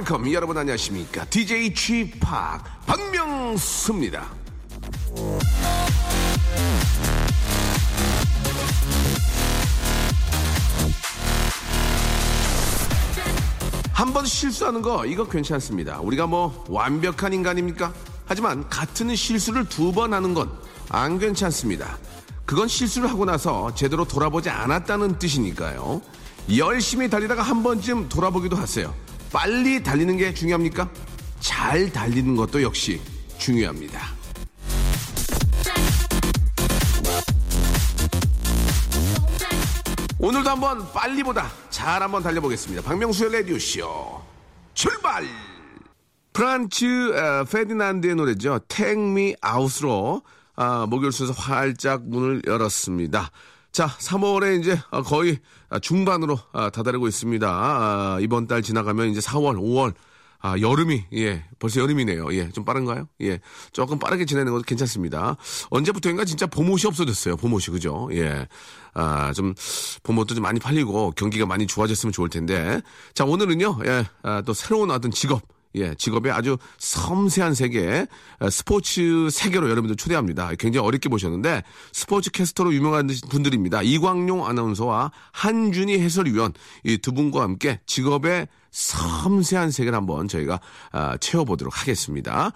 [0.00, 1.26] Welcome 여러분 안녕하십니까?
[1.26, 4.26] DJ G-Park 박명수입니다.
[13.92, 16.00] 한 번 실수하는 거 이거 괜찮습니다.
[16.00, 17.92] 우리가 뭐 완벽한 인간입니까?
[18.26, 20.50] 하지만 같은 실수를 두 번 하는 건
[20.92, 21.98] 안 괜찮습니다.
[22.44, 26.02] 그건 실수를 하고 나서 제대로 돌아보지 않았다는 뜻이니까요.
[26.56, 28.92] 열심히 달리다가 한 번쯤 돌아보기도 하세요
[29.32, 30.90] 빨리 달리는 게 중요합니까
[31.40, 33.00] 잘 달리는 것도 역시
[33.38, 34.20] 중요합니다
[40.18, 42.82] 오늘도 한번 빨리보다 잘 한번 달려보겠습니다.
[42.82, 44.20] 박명수의 라디오쇼
[44.74, 45.24] 출발!
[46.34, 48.60] 프란츠 어, 페디난드의 노래죠.
[48.68, 50.22] Take Me Out으로
[50.56, 53.30] 아, 목요일 순서 활짝 문을 열었습니다.
[53.72, 55.38] 자, 3월에 이제 어, 거의
[55.80, 57.48] 중반으로 아, 다다르고 있습니다.
[57.48, 59.94] 아, 이번 달 지나가면 이제 4월, 5월
[60.42, 62.34] 아, 여름이, 예, 벌써 여름이네요.
[62.34, 63.08] 예, 좀 빠른가요?
[63.20, 63.40] 예,
[63.72, 65.36] 조금 빠르게 지내는 것도 괜찮습니다.
[65.68, 67.36] 언제부터인가 진짜 봄옷이 없어졌어요.
[67.36, 68.08] 봄옷이, 그죠?
[68.12, 68.48] 예.
[68.94, 69.54] 아, 좀,
[70.02, 72.80] 봄옷도 좀 많이 팔리고 경기가 많이 좋아졌으면 좋을 텐데.
[73.14, 75.42] 자, 오늘은요, 예, 아, 또 새로운 어떤 직업,
[75.76, 78.06] 예, 직업의 아주 섬세한 세계,
[78.40, 80.50] 어, 스포츠 세계로 여러분들 초대합니다.
[80.58, 81.62] 굉장히 어렵게 보셨는데,
[81.92, 83.82] 스포츠 캐스터로 유명한 분들입니다.
[83.82, 86.52] 이광용 아나운서와 한준희 해설위원,
[86.84, 90.60] 이 두 분과 함께 직업의 섬세한 세계를 한번 저희가
[90.92, 92.52] 아, 채워보도록 하겠습니다.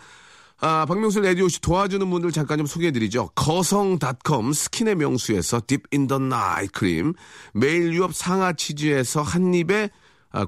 [0.61, 3.31] 아, 박명수 라디오씨 도와주는 분들 잠깐 좀 소개해드리죠.
[3.35, 7.15] 거성닷컴 스킨의 명수에서 Deep in the Night 크림,
[7.53, 9.89] 매일 유업 상하 치즈에서 한입에 아,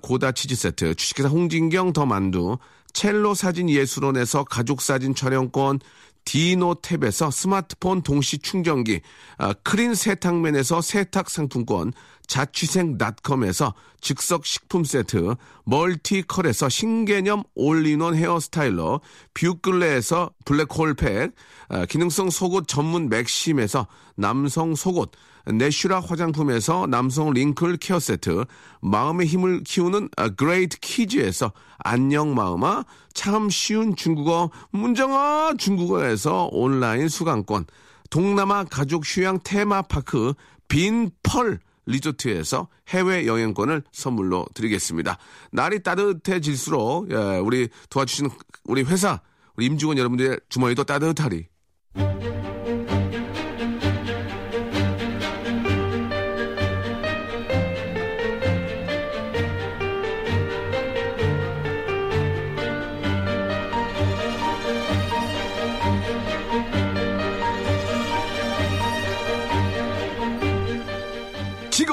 [0.02, 2.58] 고다 치즈 세트, 주식회사 홍진경 더 만두,
[2.92, 5.80] 첼로 사진 예술원에서 가족 사진 촬영권,
[6.26, 9.00] 디노탭에서 스마트폰 동시 충전기,
[9.38, 11.92] 아, 크린 세탁맨에서 세탁 상품권,
[12.26, 19.00] 자취생닷컴에서 즉석 식품 세트, 멀티컬에서 신개념 all-in-one hair styler,
[19.34, 21.32] 뷰클레에서 블랙홀팩,
[21.68, 23.86] 아, 기능성 속옷 전문 맥심에서
[24.16, 25.12] 남성 속옷,
[25.46, 28.44] 내슈라 화장품에서 남성 wrinkle care 세트,
[28.80, 32.84] 마음의 힘을 키우는 아, 그레이트 키즈에서 안녕 마음아,
[33.14, 37.66] 참 쉬운 중국어 문정아 중국어에서 온라인 수강권,
[38.10, 40.34] 동남아 가족 휴양 테마파크
[40.68, 45.18] 빈펄 리조트에서 해외 여행권을 선물로 드리겠습니다.
[45.52, 48.30] 날이 따뜻해질수록 예, 우리 도와주시는
[48.64, 49.20] 우리 회사
[49.56, 51.46] 우리 임직원 여러분들의 주머니도 따뜻하리.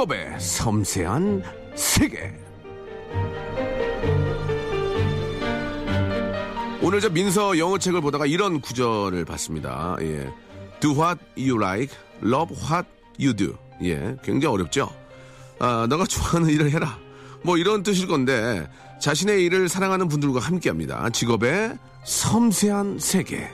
[0.04, 1.44] 직업의 섬세한
[1.76, 2.34] 세계.
[6.82, 9.96] 오늘 저 민서 영어 책을 보다가 이런 구절을 봤습니다.
[10.02, 10.30] 예.
[10.80, 12.88] Do what you like, love what
[13.20, 13.56] you do.
[13.84, 14.18] 예.
[14.24, 14.90] 굉장히 어렵죠?
[15.60, 16.98] 아, 너가 좋아하는 일을 해라.
[17.44, 18.68] 뭐 이런 뜻일 건데,
[19.00, 21.10] 자신의 일을 사랑하는 분들과 함께 합니다.
[21.12, 23.50] 직업의 섬세한 세계.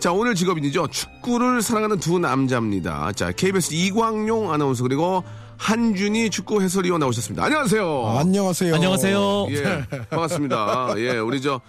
[0.00, 0.86] 자, 오늘 직업인이죠.
[0.86, 3.12] 축구를 사랑하는 두 남자입니다.
[3.12, 5.22] 자, KBS 이광용 아나운서 그리고
[5.58, 7.44] 한준희 축구 해설위원 나오셨습니다.
[7.44, 8.16] 안녕하세요.
[8.18, 8.74] 안녕하세요.
[8.74, 9.46] 안녕하세요.
[9.50, 10.94] 예, 반갑습니다.
[10.96, 11.60] 예, 우리 저,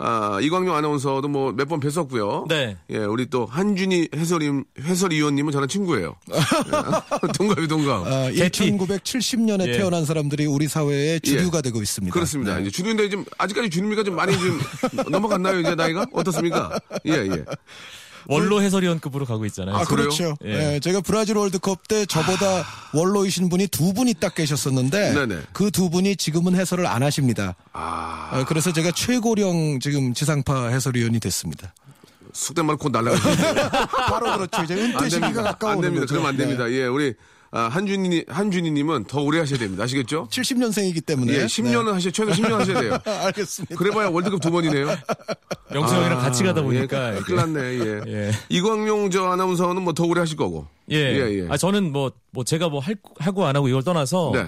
[0.00, 2.46] 아, 이광용 아나운서도 뭐 몇 번 뵀었고요.
[2.48, 2.76] 네.
[2.90, 4.50] 예, 우리 또 한준희 해설위,
[4.80, 6.14] 해설위원님은 저랑 친구예요.
[6.32, 6.34] 예.
[7.36, 8.06] 동갑이 동갑.
[8.06, 8.70] 아, 개티.
[8.72, 9.72] 1970년에 예.
[9.78, 12.12] 태어난 사람들이 우리 사회의 주류가 되고 있습니다.
[12.14, 12.54] 그렇습니다.
[12.56, 12.62] 네.
[12.62, 14.60] 이제 주류인데 좀, 아직까지 주류미가 좀 많이 좀
[15.10, 16.06] 넘어갔나요, 이제 나이가?
[16.12, 16.78] 어떻습니까?
[17.06, 17.44] 예, 예.
[18.28, 19.74] 원로 해설위원급으로 가고 있잖아요.
[19.76, 19.84] 아?
[19.84, 20.36] 그렇죠.
[20.44, 20.74] 예.
[20.74, 25.14] 예, 제가 브라질 월드컵 때 저보다 원로이신 분이 두 분이 딱 계셨었는데.
[25.52, 27.54] 그 두 분이 지금은 해설을 안 하십니다.
[27.72, 31.72] 아, 어, 그래서 제가 최고령 지금 지상파 해설위원이 됐습니다.
[32.32, 33.70] 숙된 말곧 날라가시는데.
[33.90, 34.62] 바로 그렇죠.
[34.64, 36.00] 이제 은퇴 시기가 가까워오는 안 됩니다.
[36.02, 36.12] 거죠.
[36.14, 36.44] 그러면 안 네.
[36.44, 36.70] 됩니다.
[36.70, 37.14] 예, 우리
[37.50, 39.84] 아, 한준이 한준이님은 더 오래 하셔야 됩니다.
[39.84, 40.28] 아시겠죠?
[40.30, 41.32] 70년생이기 때문에.
[41.32, 42.98] 예, 10년은 하셔 최소 10년 하셔야 돼요.
[43.04, 43.10] 네.
[43.26, 43.74] 알겠습니다.
[43.76, 44.86] 그래봐야 월드컵 두 번이네요.
[45.72, 47.16] 명수 형이랑 같이 가다 보니까.
[47.16, 47.60] 예, 큰일 났네.
[47.60, 48.00] 예.
[48.28, 48.30] 예.
[48.50, 50.66] 이광용 저 아나운서는 뭐 더 오래 하실 거고.
[50.90, 50.96] 예.
[50.96, 51.46] 예, 예.
[51.48, 54.46] 아, 저는 뭐, 뭐 제가 뭐 할, 하고 안 하고 이걸 떠나서 네.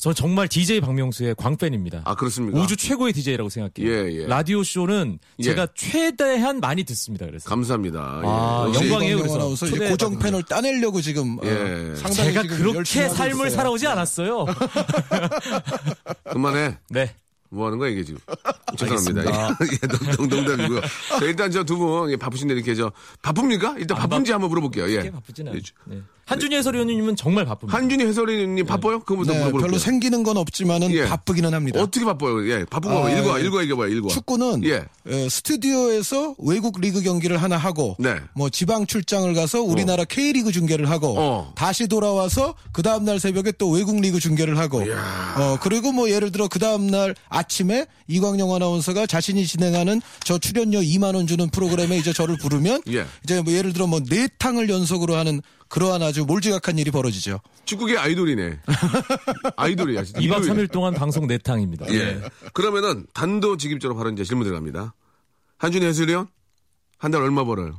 [0.00, 2.02] 저 정말 DJ 박명수의 광팬입니다.
[2.06, 2.58] 아, 그렇습니까?
[2.58, 3.92] 우주 최고의 DJ라고 생각해요.
[3.92, 4.26] 예, 예.
[4.26, 5.42] 라디오 쇼는 예.
[5.42, 7.26] 제가 최대한 많이 듣습니다.
[7.26, 8.00] 그래서 감사합니다.
[8.24, 8.80] 아, 예.
[8.80, 9.54] 영광이에요, 그래서.
[9.54, 11.94] 초대 고정 팬을 따내려고 지금 어, 예.
[11.96, 13.50] 상당히 제가 지금 그렇게 삶을 있어요.
[13.50, 14.46] 살아오지 않았어요.
[16.32, 16.78] 그만해.
[16.88, 17.14] 네.
[17.50, 18.20] 뭐 하는 거야, 이게 지금?
[18.78, 19.56] 죄송합니다.
[19.82, 20.80] 예, 농- 농- 농담이고요.
[20.80, 22.92] 자, 일단 저 두 분 바쁘신데 이렇게 저,
[23.22, 23.74] 바쁩니까?
[23.78, 24.86] 일단 안 바쁜지 한번 물어볼게요.
[24.88, 24.92] 예.
[24.92, 25.56] 그렇게 바쁘지는 예.
[25.58, 25.62] 않아요.
[25.86, 26.02] 네.
[26.26, 27.76] 한준희 해설위원님은 정말 바쁩니다.
[27.76, 29.00] 한준희 해설위원님 바빠요?
[29.00, 29.66] 그거부터 네, 물어볼게요.
[29.66, 31.06] 별로 생기는 건 없지만은 예.
[31.06, 31.80] 바쁘기는 합니다.
[31.82, 32.48] 어떻게 바빠요?
[32.48, 33.44] 예, 바쁜 거 아, 읽어, 예.
[33.44, 34.08] 읽어, 읽어봐요, 읽어.
[34.08, 34.84] 축구는 예.
[35.08, 38.14] 에, 스튜디오에서 외국 리그 경기를 하나 하고 네.
[38.34, 41.52] 뭐 지방 출장을 가서 우리나라 K리그 중계를 하고 어.
[41.56, 44.82] 다시 돌아와서 그 다음 날 새벽에 또 외국 리그 중계를 하고
[45.36, 47.14] 어 그리고 뭐 예를 들어 그 다음 날
[47.44, 53.06] 아침에 이광용 아나운서가 자신이 진행하는 저 출연료 2만 원 주는 프로그램에 이제 저를 부르면 예.
[53.24, 57.40] 이제 뭐 예를 들어 뭐 네 탕을 연속으로 하는 그러한 아주 몰지각한 일이 벌어지죠.
[57.64, 58.58] 축구계 아이돌이네.
[59.56, 60.20] 아이돌이야, 진짜.
[60.20, 60.52] 2박 일요일에.
[60.66, 61.86] 3일 동안 방송 내탕입니다.
[61.94, 62.20] 예.
[62.52, 64.94] 그러면은 단도직입적으로 바로 이제 질문 들어갑니다.
[65.58, 66.26] 한준희 해설위원?
[66.98, 67.78] 한 달 얼마 벌어요?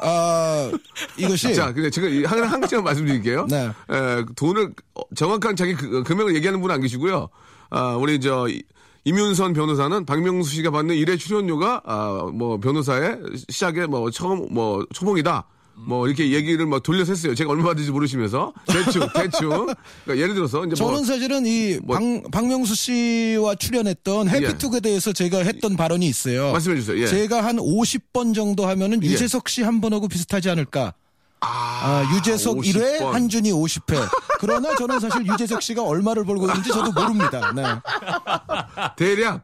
[0.00, 0.70] 아
[1.16, 3.46] 이것이 자, 근데 제가 이- 한, 한 가지만 말씀드릴게요.
[3.48, 3.66] 네.
[3.90, 7.28] 에, 돈을, 어, 정확한 자기 그- 금액을 얘기하는 분은 안 계시고요.
[7.70, 8.62] 아, 우리 저, 이-
[9.04, 13.18] 이윤선 변호사는 박명수 씨가 받는 일회 출연료가, 아, 뭐, 변호사의
[13.48, 15.44] 시작에 뭐, 처음, 뭐, 초봉이다.
[15.86, 17.34] 뭐, 이렇게 얘기를 막 돌려서 했어요.
[17.36, 18.52] 제가 얼마 받는지 모르시면서.
[18.66, 19.48] 대충, 대충.
[19.48, 20.90] 그러니까 예를 들어서, 이제 뭐.
[20.90, 24.30] 저는 사실은 이 뭐- 박, 박명수 씨와 출연했던 예.
[24.32, 26.50] 해피투게더에서 제가 했던 발언이 있어요.
[26.52, 26.98] 말씀해 주세요.
[27.00, 27.06] 예.
[27.06, 29.06] 제가 한 50번 정도 하면은 예.
[29.08, 30.94] 유재석 씨 한 번하고 비슷하지 않을까.
[31.40, 33.14] 아, 유재석 50 1회, 번.
[33.14, 33.96] 한준이 50회.
[34.40, 37.52] 그러나 저는 사실 유재석 씨가 얼마를 벌고 있는지 저도 모릅니다.
[37.52, 37.62] 네.
[38.96, 39.42] 대략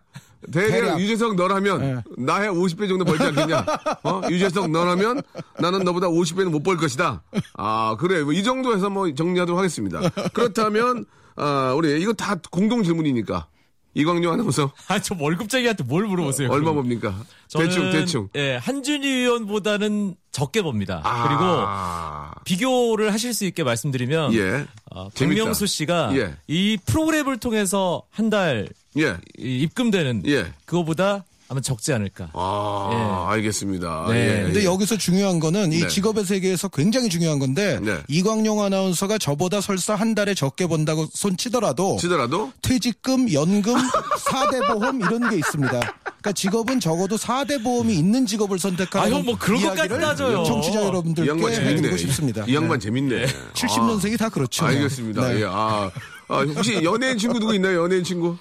[0.52, 1.00] 대략, 대략.
[1.00, 2.02] 유재석 너라면 예.
[2.23, 3.64] 나의 50배 정도 벌지 않겠냐?
[4.02, 4.20] 어?
[4.29, 5.23] 유재석 너라면
[5.58, 7.23] 나는 너보다 50배는 못 벌 것이다.
[7.56, 10.00] 아 그래 뭐 이 정도 해서 뭐 정리하도록 하겠습니다.
[10.35, 11.06] 그렇다면
[11.37, 13.47] 아 우리 이거 다 공동 질문이니까
[13.94, 16.50] 이광용 아나운서 아, 저 월급쟁이한테 뭘 물어보세요.
[16.50, 16.73] 얼마.
[16.73, 17.14] 봅니까?
[17.56, 18.29] 대충 대충.
[18.35, 21.00] 예, 한준희 의원보다는 적게 법니다.
[21.05, 25.08] 아, 그리고 비교를 하실 수 있게 말씀드리면 예 어.
[25.11, 26.35] 박명수 씨가 예.
[26.49, 28.69] 이 프로그램을 통해서 한달
[28.99, 29.17] 예.
[29.38, 30.52] 입금되는 예.
[30.64, 32.30] 그거보다 아마 적지 않을까.
[32.32, 34.06] 아, 알겠습니다.
[34.08, 34.14] 네.
[34.40, 34.64] 예, 근데 예.
[34.64, 35.86] 여기서 중요한 거는 이 네.
[35.88, 37.98] 직업의 세계에서 굉장히 중요한 건데 네.
[38.08, 43.74] 이광용 아나운서가 저보다 설사 한 달에 적게 번다고 손 치더라도 치더라도 퇴직금, 연금,
[44.26, 45.70] 4대 보험 이런 게 있습니다.
[45.78, 50.42] 그러니까 직업은 적어도 4대 보험이 있는 직업을 선택하는 아, 형 뭐 그런 것까지 따져요.
[50.44, 51.96] 청취자 이 여러분들께 양반 해드리고 재밌네.
[51.98, 52.44] 싶습니다.
[52.48, 53.26] 이 양반 재밌네.
[53.54, 54.64] 70년생이 다 그렇죠.
[54.64, 55.28] 아, 알겠습니다.
[55.28, 55.40] 네.
[55.42, 55.44] 예.
[55.46, 55.90] 아,
[56.28, 57.84] 아, 혹시 연예인 친구 누구 있나요?
[57.84, 58.36] 연예인 친구?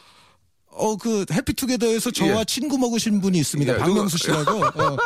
[0.76, 2.46] 어, 그 해피투게더에서 저와 예.
[2.46, 3.74] 친구 먹으신 분이 있습니다.
[3.74, 4.52] 예, 박명수 씨라고.
[4.66, 4.98] 어.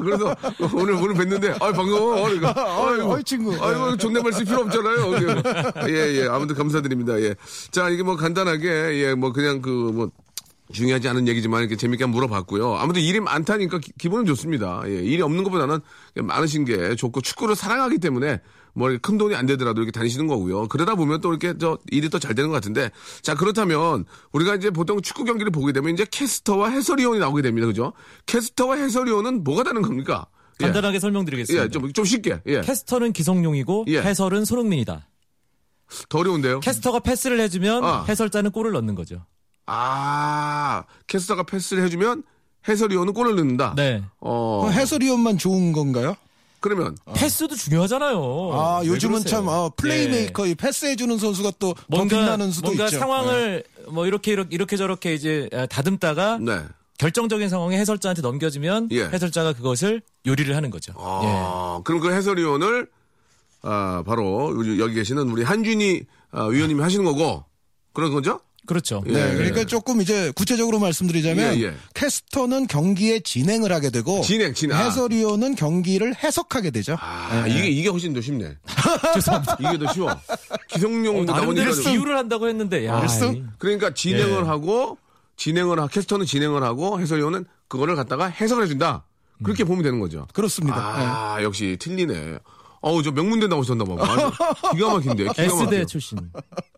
[0.00, 0.34] 그래서
[0.74, 2.22] 오늘 오늘 뵀는데 아 반가워.
[2.28, 3.52] 그러니까, 아이고, 어이, 친구.
[3.64, 5.88] 아이고 존댓말 쓸 필요 없잖아요.
[5.88, 7.20] 예 예 아무튼 감사드립니다.
[7.20, 7.34] 예.
[7.70, 8.68] 자 이게 뭐 간단하게
[9.04, 10.10] 예 뭐 그냥 그 뭐
[10.70, 12.76] 중요하지 않은 얘기지만 이렇게 재밌게 한번 물어봤고요.
[12.76, 14.82] 아무튼 일이 많다니까 기, 기분은 좋습니다.
[14.86, 15.80] 예, 일이 없는 것보다는
[16.16, 18.40] 많으신 게 좋고 축구를 사랑하기 때문에
[18.78, 20.68] 뭐큰 돈이 안 되더라도 이렇게 다니시는 거고요.
[20.68, 22.90] 그러다 보면 또 이렇게 저 일이 더잘 되는 것 같은데
[23.22, 27.66] 자 그렇다면 우리가 이제 보통 축구 경기를 보게 되면 이제 캐스터와 해설위원이 나오게 됩니다.
[27.66, 27.92] 그죠?
[28.26, 30.26] 캐스터와 해설위원은 뭐가 다른 겁니까?
[30.60, 30.64] 예.
[30.64, 31.64] 간단하게 설명드리겠습니다.
[31.64, 32.40] 예, 좀, 좀 쉽게.
[32.46, 32.60] 예.
[32.62, 34.00] 캐스터는 기성용이고 예.
[34.00, 35.08] 해설은 손흥민이다.
[36.08, 36.60] 더 어려운데요?
[36.60, 38.04] 캐스터가 패스를 해주면 아.
[38.08, 39.24] 해설자는 골을 넣는 거죠.
[39.66, 42.22] 아, 캐스터가 패스를 해주면
[42.68, 43.74] 해설위원은 골을 넣는다?
[43.76, 44.02] 네.
[44.20, 46.16] 어, 그 해설위원만 좋은 건가요?
[46.60, 48.50] 그러면, 패스도 중요하잖아요.
[48.52, 49.30] 아, 요즘은 그러세요?
[49.30, 52.98] 참 어, 플레이메이커, 이 패스해주는 선수가 또더 뭔가 빛나는 수도 뭔가 있죠.
[52.98, 56.60] 상황을 뭐 이렇게 이렇게 이렇게 저렇게 이제 아, 다듬다가 네.
[56.98, 59.04] 결정적인 상황에 해설자한테 넘겨지면 예.
[59.04, 60.92] 해설자가 그것을 요리를 하는 거죠.
[60.98, 61.26] 예.
[61.28, 62.88] 아, 그럼 그 해설위원을,
[63.62, 67.44] 아, 바로 여기 계시는 우리 한준희 아, 위원님이 하시는 거고,
[67.92, 68.40] 그런 거죠?
[68.68, 69.02] 그렇죠.
[69.06, 69.12] 예.
[69.12, 71.74] 네, 그러니까 조금 이제 구체적으로 말씀드리자면 예, 예.
[71.94, 74.76] 캐스터는 경기의 진행을 하게 되고 진행, 진행.
[74.76, 74.84] 아.
[74.84, 76.96] 해설위원은 경기를 해석하게 되죠.
[77.00, 77.50] 아, 예.
[77.50, 78.56] 이게, 이게 훨씬 더 쉽네.
[79.14, 79.56] 죄송합니다.
[79.60, 80.14] 이게 더 쉬워.
[80.68, 81.32] 기성용 나오니까.
[81.40, 83.04] 나름대로 좀- 비유를 한다고 했는데 야,
[83.58, 84.46] 그러니까 진행을 예.
[84.46, 84.98] 하고,
[85.36, 89.04] 진행을, 하, 캐스터는 진행을 하고, 해설위원은 그거를 갖다가 해석을 해 준다.
[89.42, 90.26] 그렇게 보면 되는 거죠.
[90.34, 90.76] 그렇습니다.
[90.78, 92.38] 아, 역시 틀리네.
[92.88, 93.96] 어우, 저 명문대 나오셨나 봐.
[94.00, 94.30] 아주
[94.74, 95.24] 기가 막힌데.
[95.28, 95.84] 기가 S대.
[95.84, 96.18] 출신.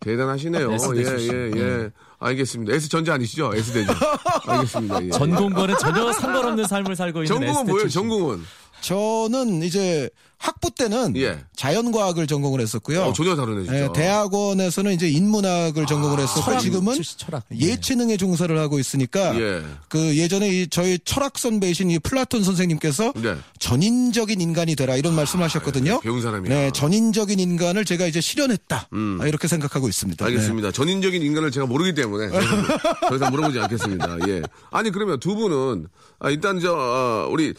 [0.01, 0.73] 대단하시네요.
[0.73, 1.33] S대 예, 출신.
[1.57, 1.91] 예, 예.
[2.19, 2.75] 알겠습니다.
[2.75, 3.53] S전자 아니시죠?
[3.55, 3.93] S대죠.
[4.47, 5.05] 알겠습니다.
[5.05, 5.11] 예.
[5.11, 7.89] 전공과는 전혀 상관없는 삶을 살고 있는 전공은 뭐예요?
[7.89, 8.43] 전공은?
[8.81, 10.09] 저는 이제
[10.39, 11.39] 학부 때는 예.
[11.55, 13.03] 자연과학을 전공을 했었고요.
[13.03, 13.83] 어, 전혀 다르네 진짜.
[13.83, 17.45] 예, 대학원에서는 이제 인문학을 전공을 했었고 철학, 지금은 철학.
[17.55, 19.63] 예체능에 종사를 하고 있으니까 예.
[19.91, 23.37] 그 예전에 이 저희 철학 선배이신 이 플라톤 선생님께서 네.
[23.59, 25.97] 전인적인 인간이 되라 이런 말씀을 하셨거든요.
[25.97, 26.55] 예, 배운 사람이야.
[26.55, 28.89] 네, 전인적인 인간을 제가 이제 실현했다.
[29.21, 30.25] 아, 이렇게 생각하고 있습니다.
[30.25, 30.31] 네.
[30.33, 30.73] 알겠습니다.
[30.73, 32.67] 전인적인 인간을 제가 모르기 때문에 더 이상-
[33.11, 34.17] 더 이상 물어보지 않겠습니다.
[34.29, 34.41] 예.
[34.71, 35.87] 아니 그러면 두 분은
[36.19, 37.53] 아, 일단 저 어, 우리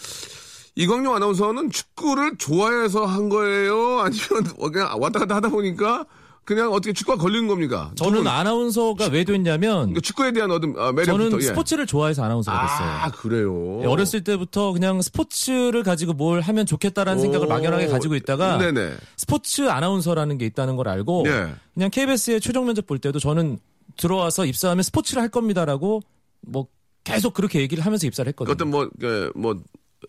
[0.81, 3.99] 이광용 아나운서는 축구를 좋아해서 한 거예요?
[4.01, 6.05] 아니면 그냥 왔다 갔다 하다 보니까
[6.43, 7.91] 그냥 어떻게 축구가 걸린 겁니까?
[7.95, 11.45] 두 저는 분, 아나운서가 왜 됐냐면 그러니까 축구에 대한 어떤 아, 매력부터 저는 예.
[11.45, 12.89] 스포츠를 좋아해서 아나운서가 됐어요.
[12.89, 13.81] 아 그래요.
[13.83, 17.21] 예, 어렸을 때부터 그냥 스포츠를 가지고 뭘 하면 좋겠다라는 오.
[17.21, 18.95] 생각을 막연하게 가지고 있다가 네네.
[19.17, 21.53] 스포츠 아나운서라는 게 있다는 걸 알고 예.
[21.75, 23.59] 그냥 KBS의 최종 면접 볼 때도 저는
[23.97, 26.01] 들어와서 입사하면 스포츠를 할 겁니다라고
[26.41, 26.65] 뭐
[27.03, 28.53] 계속 그렇게 얘기를 하면서 입사를 했거든요.
[28.53, 29.59] 어떤 뭐, 그, 뭐,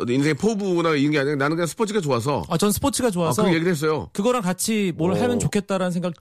[0.09, 2.45] 인생의 포부나 이런 게 아니라 나는 그냥 스포츠가 좋아서.
[2.49, 4.09] 아, 전 스포츠가 아, 좋아서 그 얘기를 했어요.
[4.13, 5.17] 그거랑 같이 뭘 오.
[5.17, 6.15] 하면 좋겠다라는 생각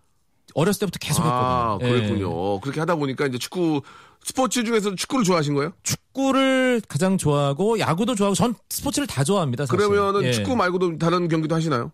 [0.54, 1.88] 어렸을 때부터 계속 아, 했거든요.
[1.88, 2.00] 예.
[2.02, 2.60] 그랬군요.
[2.60, 3.82] 그렇게 하다 보니까 이제 축구,
[4.24, 5.72] 스포츠 중에서 축구를 좋아하신 거예요?
[5.84, 9.66] 축구를 가장 좋아하고 야구도 좋아하고 전 스포츠를 다 좋아합니다.
[9.66, 9.78] 사실.
[9.88, 10.32] 그러면은 예.
[10.34, 11.92] 축구 말고도 다른 경기도 하시나요?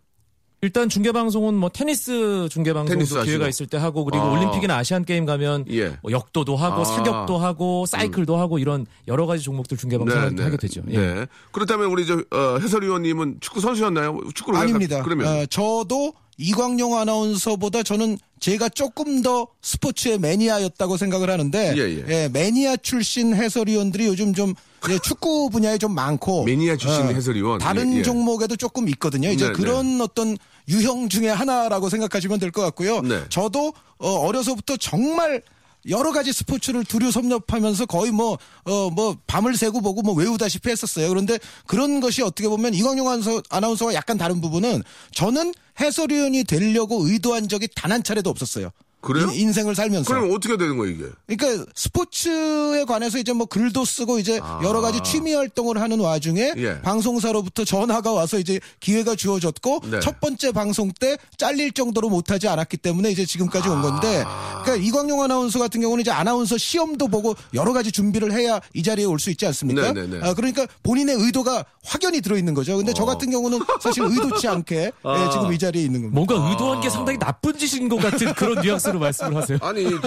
[0.67, 3.23] 일단 중계 방송은 뭐 테니스 중계 방송도 하시고.
[3.23, 4.31] 기회가 있을 때 하고 그리고 아.
[4.33, 5.97] 올림픽이나 아시안 게임 가면 예.
[6.03, 6.83] 뭐 역도도 하고 아.
[6.83, 10.81] 사격도 하고 사이클도 하고 이런 여러 가지 종목들 중계 방송을 하게 되죠.
[10.89, 10.97] 예.
[10.97, 11.25] 네.
[11.53, 14.19] 그렇다면 우리 저 어, 해설위원님은 축구 선수였나요?
[14.35, 14.97] 축구를 왜 아닙니다.
[14.97, 22.03] 가- 그러면 어, 저도 이광용 아나운서보다 저는 제가 조금 더 스포츠의 매니아였다고 생각을 하는데 예,
[22.09, 22.29] 예.
[22.29, 24.53] 매니아 출신 해설위원들이 요즘 좀
[24.91, 27.57] 예, 축구 분야에 좀 많고 매니아 출신 해설위원.
[27.57, 28.01] 다른 예, 예.
[28.03, 29.29] 종목에도 조금 있거든요.
[29.29, 33.01] 이제 네, 그런 어떤 유형 중에 하나라고 생각하시면 될 것 같고요.
[33.01, 33.23] 네.
[33.29, 35.41] 저도 어, 어려서부터 정말
[35.89, 41.07] 여러 가지 스포츠를 두루 섭렵하면서 거의 뭐, 어, 뭐, 밤을 새고 보고 뭐 외우다시피 했었어요.
[41.07, 44.83] 그런데 그런 것이 어떻게 보면 이광용 아나운서- 아나운서와 약간 다른 부분은
[45.13, 48.71] 저는 해설위원이 되려고 의도한 적이 단 한 차례도 없었어요.
[49.01, 49.29] 그래요?
[49.33, 50.09] 인, 생을 살면서.
[50.11, 51.05] 그러면 어떻게 되는 거예요, 이게?
[51.37, 56.53] 그러니까 스포츠에 관해서 이제 뭐 글도 쓰고 이제 여러 가지 취미 활동을 하는 와중에 아.
[56.57, 56.81] 예.
[56.81, 59.99] 방송사로부터 전화가 와서 이제 기회가 주어졌고 네.
[59.99, 64.61] 첫 번째 방송 때 잘릴 정도로 못하지 않았기 때문에 이제 지금까지 온 건데 아.
[64.63, 69.05] 그러니까 이광용 아나운서 같은 경우는 이제 아나운서 시험도 보고 여러 가지 준비를 해야 이 자리에
[69.05, 69.93] 올 수 있지 않습니까?
[69.93, 70.27] 네, 네, 네.
[70.27, 72.77] 아, 그러니까 본인의 의도가 확연히 들어있는 거죠.
[72.77, 75.25] 근데 저 같은 경우는 사실 의도치 않게 아.
[75.25, 76.15] 예, 지금 이 자리에 있는 겁니다.
[76.35, 79.57] 뭔가 의도한 게 상당히 나쁜 짓인 것 같은 그런 뉘앙스 로 말씀을 하세요.
[79.61, 79.99] 아니, 그,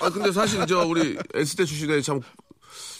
[0.00, 2.20] 아, 근데 사실 저 우리 S대 출신에 참,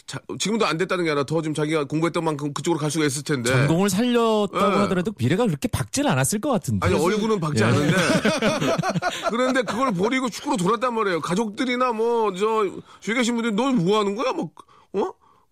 [0.05, 3.23] 자, 지금도 안 됐다는 게 아니라 더 지금 자기가 공부했던 만큼 그쪽으로 갈 수가 있을
[3.23, 3.49] 텐데.
[3.49, 4.77] 전공을 살렸다고 네.
[4.79, 6.85] 하더라도 미래가 그렇게 밝지는 않았을 것 같은데.
[6.85, 7.67] 아니 얼굴은 박지 예.
[7.67, 7.95] 않은데
[9.29, 11.21] 그런데 그걸 버리고 축구로 돌았단 말이에요.
[11.21, 12.65] 가족들이나 뭐 저
[12.99, 14.33] 주위 계신 분들이 너뭐 하는 거야?
[14.33, 14.49] 뭐
[14.93, 15.11] 어?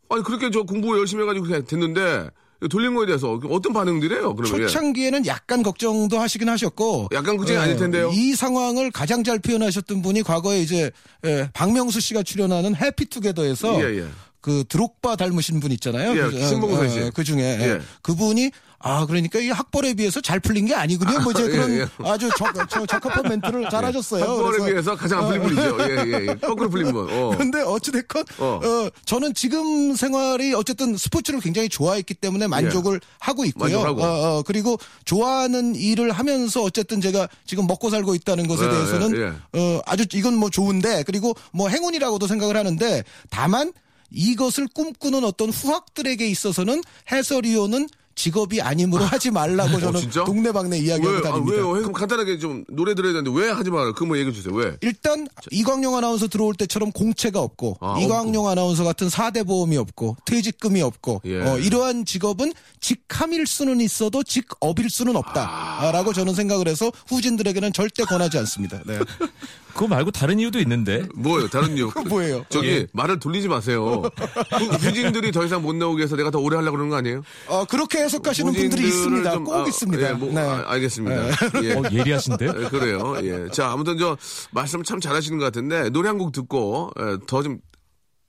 [0.10, 2.30] 아니 그렇게 저 공부 열심히 해가지고 그냥 됐는데
[2.70, 4.36] 돌린 거에 대해서 어떤 반응들이에요?
[4.36, 4.68] 그러면 예.
[4.68, 8.12] 초창기에는 약간 걱정도 하시긴 하셨고 약간 걱정이 아닐 텐데요.
[8.14, 10.92] 이 상황을 가장 잘 표현하셨던 분이 과거에 이제
[11.26, 14.08] 예, 박명수 씨가 출연하는 해피투게더에서 예, 예.
[14.42, 16.18] 그 드록바 닮으신 분 있잖아요.
[16.18, 17.12] 예, 그, 신봉선 씨.
[17.14, 17.64] 그 중에 예.
[17.64, 17.82] 예.
[18.02, 18.52] 그분이
[18.84, 21.20] 아 그러니까 이 학벌에 비해서 잘 풀린 게 아니군요.
[21.22, 21.88] 뭐 이제 예, 그런 예.
[22.00, 24.24] 아주 적, 저, 적합한 멘트를 잘 하셨어요.
[24.24, 25.78] 한번에 그래서 비해서 가장 안 풀린 분이죠.
[25.82, 26.36] 예, 예, 예.
[26.36, 27.08] 거꾸로 풀린 분.
[27.12, 27.38] 어.
[27.38, 28.60] 근데 어찌됐건, 어.
[28.64, 28.90] 어.
[29.06, 33.70] 저는 지금 생활이 어쨌든 스포츠를 굉장히 좋아했기 때문에 만족을 하고 있고요.
[33.70, 33.84] 예.
[33.84, 34.04] 만족하고.
[34.04, 39.16] 어, 어, 그리고 좋아하는 일을 하면서 어쨌든 제가 지금 먹고 살고 있다는 것에 예, 대해서는
[39.16, 43.72] 예, 어, 아주 이건 뭐 좋은데 그리고 뭐 행운이라고도 생각을 하는데 다만
[44.12, 50.24] 이것을 꿈꾸는 어떤 후학들에게 있어서는 해설위원은 직업이 아니므로 하지 말라고 저는 진짜?
[50.24, 51.56] 동네방네 이야기하고 왜, 아, 다닙니다.
[51.58, 51.70] 왜요?
[51.72, 53.94] 그럼 간단하게 좀 노래 들어야 되는데 왜 하지 말아요?
[53.94, 54.54] 그거 뭐 얘기해 주세요.
[54.54, 54.76] 왜?
[54.82, 60.82] 일단 이광용 아나운서 들어올 때처럼 공채가 없고 아, 이광용 아나운서 같은 4대 보험이 없고 퇴직금이
[60.82, 61.42] 없고 예.
[61.42, 68.38] 어, 이러한 직업은 직함일 수는 있어도 직업일 수는 없다라고 저는 생각을 해서 후진들에게는 절대 권하지
[68.40, 68.80] 않습니다.
[68.86, 69.00] 네.
[69.74, 71.04] 그거 말고 다른 이유도 있는데.
[71.16, 71.48] 뭐예요?
[71.48, 71.90] 다른 이유?
[72.10, 72.44] 뭐예요?
[72.50, 72.88] 저기 예.
[72.92, 74.02] 말을 돌리지 마세요.
[74.04, 77.24] 후- 후진들이 더 이상 못 나오게 해서 내가 더 오래 하려고 그러는 거 아니에요?
[77.48, 79.32] 어, 그렇게 해석하시는 분들이 있습니다.
[79.32, 80.10] 좀, 꼭 아, 있습니다.
[80.10, 80.42] 예, 뭐, 네.
[80.42, 81.28] 아, 알겠습니다.
[81.64, 81.74] 예.
[81.74, 82.54] 어, 예리하신데요?
[82.58, 83.16] 예, 그래요.
[83.24, 83.50] 예.
[83.52, 84.18] 자, 아무튼 저
[84.52, 86.92] 말씀 참 잘하시는 것 같은데 노래 한 곡 듣고
[87.28, 87.60] 더 좀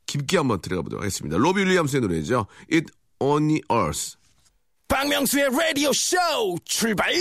[0.06, 1.36] 깊게 한번 들어가 보도록 하겠습니다.
[1.38, 2.46] 로비 윌리엄스의 노래죠.
[2.72, 2.86] It
[3.20, 4.16] Only Earth.
[4.88, 6.16] 박명수의 라디오 쇼
[6.64, 7.12] 출발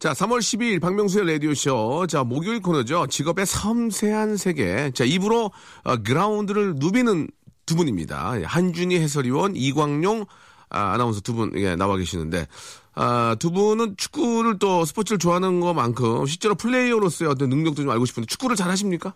[0.00, 2.06] 자, 3월 12일 박명수의 라디오쇼.
[2.08, 3.08] 자, 목요일 코너죠.
[3.08, 4.92] 직업의 섬세한 세계.
[4.92, 5.50] 자, 입으로
[5.82, 7.28] 어, 그라운드를 누비는
[7.66, 8.40] 두 분입니다.
[8.40, 10.24] 예, 한준희 해설위원, 이광용
[10.70, 12.46] 아, 아나운서 두 분 예, 나와 계시는데
[12.94, 18.26] 아, 두 분은 축구를 또 스포츠를 좋아하는 것만큼 실제로 플레이어로서의 어떤 능력도 좀 알고 싶은데
[18.26, 19.12] 축구를 잘 하십니까?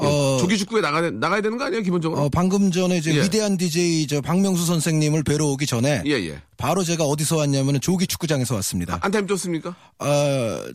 [0.00, 2.20] 예, 어, 조기 축구에 나가, 나가야 되는 거 아니에요, 기본적으로?
[2.20, 3.22] 어, 방금 전에 이제 예.
[3.22, 6.42] 위대한 DJ 저 박명수 선생님을 뵈러 오기 전에 예, 예.
[6.58, 8.98] 바로 제가 어디서 왔냐면 은 조기 축구장에서 왔습니다.
[9.00, 9.74] 안타임 떴습니까?
[9.98, 10.06] 어,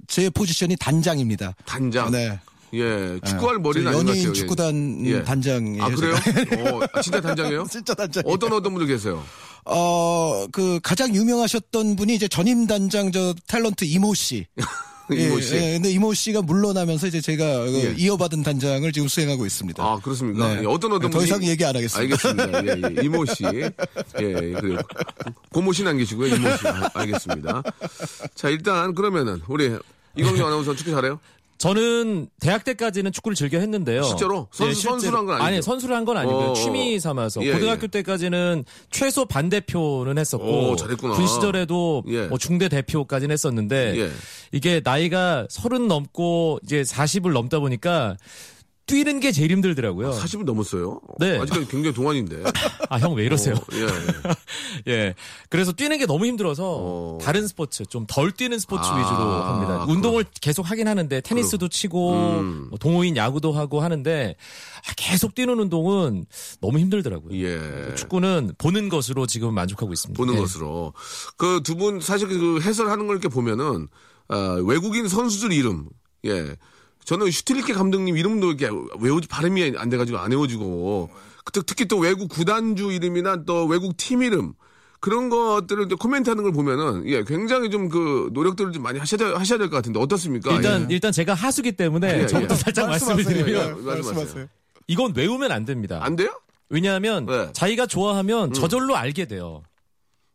[0.07, 1.53] 제 포지션이 단장입니다.
[1.65, 2.09] 단장.
[2.11, 2.39] 네.
[2.73, 4.33] 예, 축구할 머리는 저 아닌 것 연예인 같아요.
[4.33, 5.23] 축구단 예.
[5.23, 5.83] 단장이에요.
[5.83, 6.13] 아 그래요?
[6.13, 7.65] 어, 아, 진짜 단장이에요?
[7.71, 8.23] 진짜 단장.
[8.25, 9.23] 어떤 어떤 분들 계세요?
[9.65, 14.45] 어, 그 가장 유명하셨던 분이 이제 전임 단장 저 탤런트 이모 씨.
[15.11, 15.55] 이모 씨.
[15.55, 17.95] 예, 예, 근데 이모 씨가 물러나면서 이제 제가 그 예.
[18.01, 19.83] 이어받은 단장을 지금 수행하고 있습니다.
[19.83, 20.47] 아 그렇습니까?
[20.47, 20.61] 네.
[20.61, 21.99] 예, 어떤 어떤 더 분이 이상 얘기 안 하겠습니다.
[22.29, 22.65] 알겠습니다.
[22.65, 23.01] 예, 예.
[23.03, 23.71] 이모 씨, 예,
[24.15, 24.79] 그래요.
[25.51, 26.33] 고모 씨는 안 계시고요.
[26.35, 27.61] 이모 씨, 아, 알겠습니다.
[28.35, 29.75] 자 일단 그러면은 우리
[30.15, 31.19] 이광용 아나운서 축구 잘해요?
[31.61, 34.01] 저는 대학 때까지는 축구를 즐겨 했는데요.
[34.01, 34.47] 실제로?
[34.51, 34.91] 선수- 실제로.
[34.93, 35.45] 선수로 한건 아니죠?
[35.47, 36.47] 아니, 선수를 한 건 아니고요.
[36.49, 36.53] 어.
[36.53, 37.43] 취미 삼아서.
[37.45, 37.87] 예, 고등학교 예.
[37.87, 40.71] 때까지는 최소 반 대표는 했었고.
[40.71, 41.13] 오, 잘했구나.
[41.13, 42.23] 군 시절에도 예.
[42.27, 43.93] 뭐 중대 대표까지는 했었는데.
[43.99, 44.09] 예.
[44.51, 48.17] 이게 나이가 서른 넘고 이제 40을 넘다 보니까
[48.91, 50.11] 뛰는 게 제일 힘들더라고요.
[50.11, 50.99] 40을 넘었어요?
[51.19, 51.39] 네.
[51.39, 52.43] 아직까지 굉장히 동안인데.
[52.89, 53.55] 아, 형 왜 이러세요?
[53.55, 54.91] 어, 예, 예.
[54.91, 55.13] 예.
[55.49, 57.17] 그래서 뛰는 게 너무 힘들어서 어.
[57.21, 59.85] 다른 스포츠 좀 덜 뛰는 스포츠 아, 위주로 합니다.
[59.87, 62.67] 운동을 계속 하긴 하는데 테니스도 치고 음.
[62.69, 64.35] 뭐 동호인 야구도 하고 하는데
[64.87, 66.25] 아, 계속 뛰는 운동은
[66.59, 67.33] 너무 힘들더라고요.
[67.41, 67.95] 예.
[67.95, 70.17] 축구는 보는 것으로 지금 만족하고 있습니다.
[70.17, 70.39] 보는 예.
[70.39, 70.93] 것으로.
[71.37, 73.87] 그 두 분 사실 그 해설하는 걸 이렇게 보면은
[74.27, 75.87] 어, 외국인 선수들 이름,
[76.25, 76.55] 예.
[77.05, 81.09] 저는 슈틸리케 감독님 이름도 이렇게 외우지 발음이 안 돼가지고 안 외워지고
[81.53, 84.53] 특- 특히 또 외국 구단주 이름이나 또 외국 팀 이름
[84.99, 89.57] 그런 것들을 이제 코멘트하는 걸 보면은 예 굉장히 좀 그 노력들을 좀 많이 하셔야 하셔야
[89.57, 90.53] 될 것 같은데 어떻습니까?
[90.53, 90.93] 일단 예.
[90.93, 92.57] 일단 제가 하수기 때문에 예, 저부터 예.
[92.57, 93.23] 살짝 말씀을.
[93.23, 93.93] 드리면 예, 말씀하세요.
[94.13, 94.47] 말씀하세요.
[94.87, 95.99] 이건 외우면 안 됩니다.
[96.03, 96.29] 안 돼요?
[96.69, 97.49] 왜냐하면 네.
[97.53, 99.63] 자기가 좋아하면 저절로 알게 돼요.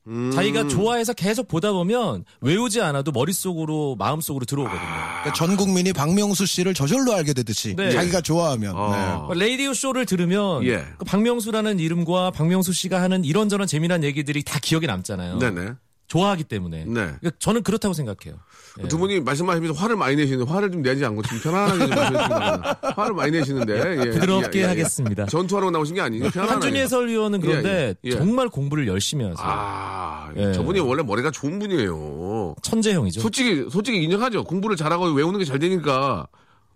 [0.07, 0.31] 음.
[0.33, 4.81] 자기가 좋아해서 계속 보다 보면 외우지 않아도 머릿속으로 마음속으로 들어오거든요.
[4.81, 7.91] 그러니까 전 국민이 박명수 씨를 저절로 알게 되듯이 네.
[7.91, 8.75] 자기가 좋아하면.
[8.77, 9.29] 아.
[9.33, 9.39] 네.
[9.39, 10.85] 라디오 쇼를 들으면 예.
[10.99, 15.39] 그 박명수라는 이름과 박명수 씨가 하는 이런저런 재미난 얘기들이 다 기억에 남잖아요.
[15.39, 15.73] 네네.
[16.07, 16.85] 좋아하기 때문에.
[16.85, 16.93] 네.
[16.93, 18.39] 그러니까 저는 그렇다고 생각해요.
[18.83, 18.89] 예.
[18.89, 22.63] 두 분이 말씀하시면서 화를 많이 내시는데 화를 좀 내지 않고 좀 편안하게 좀 말씀해주시면
[22.97, 24.69] 화를 많이 내시는데 예, 부드럽게 예, 예, 예.
[24.69, 25.27] 하겠습니다.
[25.27, 28.11] 전투하러 나오신 게 아니죠 편안하게 한준희 해설위원은 그런데 예, 예.
[28.13, 29.37] 정말 공부를 열심히 하세요.
[29.49, 30.53] 아 예.
[30.53, 33.21] 저분이 원래 머리가 좋은 분이에요 천재형이죠.
[33.21, 36.27] 솔직히 솔직히 인정하죠 공부를 잘하고 외우는 게 잘 되니까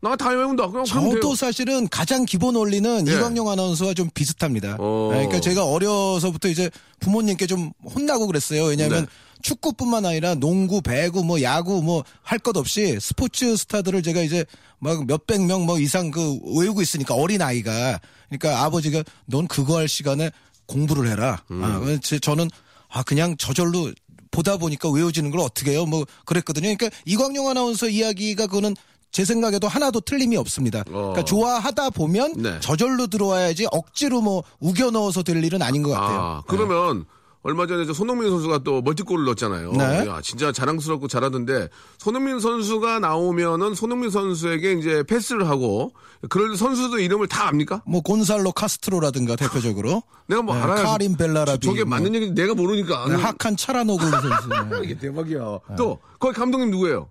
[0.03, 3.13] 나다 외운다 그냥 그러면 돼요 저도 사실은 가장 기본 원리는 예.
[3.13, 4.77] 이광용 아나운서와 좀 비슷합니다.
[4.79, 5.09] 어.
[5.13, 6.71] 네, 그러니까 제가 어려서부터 이제
[7.01, 8.65] 부모님께 좀 혼나고 그랬어요.
[8.65, 9.07] 왜냐하면 네.
[9.43, 14.45] 축구뿐만 아니라 농구, 배구, 뭐 야구 뭐 할 것 없이 스포츠 스타들을 제가 이제
[14.79, 19.89] 막 몇백 명 뭐 이상 그 외우고 있으니까 어린 아이가 그러니까 아버지가 넌 그거 할
[19.89, 20.31] 시간에
[20.67, 21.43] 공부를 해라.
[21.51, 21.63] 음.
[21.65, 22.49] 아, 제- 저는
[22.89, 23.93] 아 그냥 저절로
[24.31, 25.85] 보다 보니까 외워지는 걸 어떻게 해요?
[25.87, 26.63] 뭐 그랬거든요.
[26.75, 28.77] 그러니까 이광용 아나운서 이야기가 그거는
[29.13, 30.85] 제 생각에도 하나도 틀림이 없습니다.
[30.85, 32.61] 그러니까 좋아하다 보면 네.
[32.61, 36.21] 저절로 들어와야지 억지로 뭐 우겨 넣어서 될 일은 아닌 것 같아요.
[36.21, 37.07] 아 그러면
[37.43, 39.73] 얼마 전에 저 손흥민 선수가 또 멀티골을 넣었잖아요.
[39.73, 40.07] 네.
[40.07, 45.93] 야, 진짜 자랑스럽고 잘하던데 손흥민 선수가 나오면은 손흥민 선수에게 이제 패스를 하고
[46.29, 47.83] 그럴 선수들 이름을 다 압니까?
[47.87, 52.55] 뭐 곤살로 카스트로라든가 대표적으로 내가 뭐 네, 알아야 카림 벨라라비 저게 뭐, 맞는 얘기인지 내가
[52.55, 54.81] 모르니까 네, 하칸 찰하노글루 선수 네.
[54.85, 55.61] 이게 대박이야.
[55.79, 57.09] 또 거기 감독님 누구예요?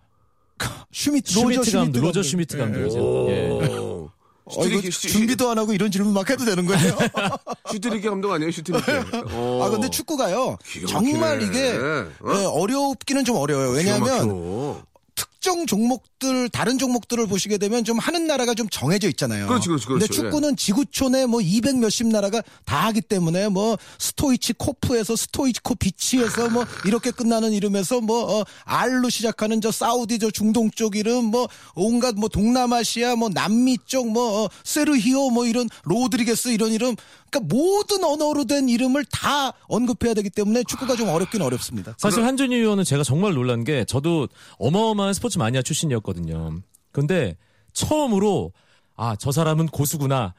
[0.92, 2.24] 슈미트 로저 슈미트 감독, 슈미트 로저 감독.
[2.24, 3.28] 슈미트 감독이죠.
[3.30, 3.50] 예.
[3.80, 4.10] 오.
[4.46, 6.98] 어, 이거 슈틸리케, 슈- 준비도 안 하고 이런 질문 막 해도 되는 거예요?
[7.72, 8.50] 슈틸리케 감독 아니에요?
[8.52, 8.92] 슈틸리케.
[9.32, 9.62] 어.
[9.64, 11.42] 아 근데 축구가요 정말.
[11.44, 11.70] 이게
[12.22, 12.34] 어?
[12.34, 13.70] 네, 어렵기는 좀 어려워요.
[13.72, 14.82] 왜냐하면.
[15.40, 19.48] 특정 종목들 다른 종목들을 보시게 되면 좀 하는 나라가 좀 정해져 있잖아요.
[19.48, 20.24] 그렇지, 근데 그렇죠.
[20.24, 26.50] 축구는 지구촌에 뭐 200 몇십 나라가 다 하기 때문에 뭐 스토이치 코프에서 스토이치 코 비치에서
[26.50, 31.48] 뭐 이렇게 끝나는 이름에서 뭐 어, 알로 시작하는 저 사우디 저 중동 쪽 이름 뭐
[31.74, 36.98] 온갖 뭐 동남아시아 뭐 남미 쪽 뭐 어, 세르히오 뭐 이런 로드리게스 이런 이름
[37.32, 41.96] 그러니까 모든 언어로 된 이름을 다 언급해야 되기 때문에 축구가 좀 어렵긴 어렵습니다.
[41.98, 46.62] 사실 한준희 의원은 제가 정말 놀란 게 저도 어마어마한 스포츠 마니아 출신이었거든요.
[46.92, 47.38] 근데
[47.74, 48.52] 처음으로
[48.96, 50.34] 아 저 사람은 고수구나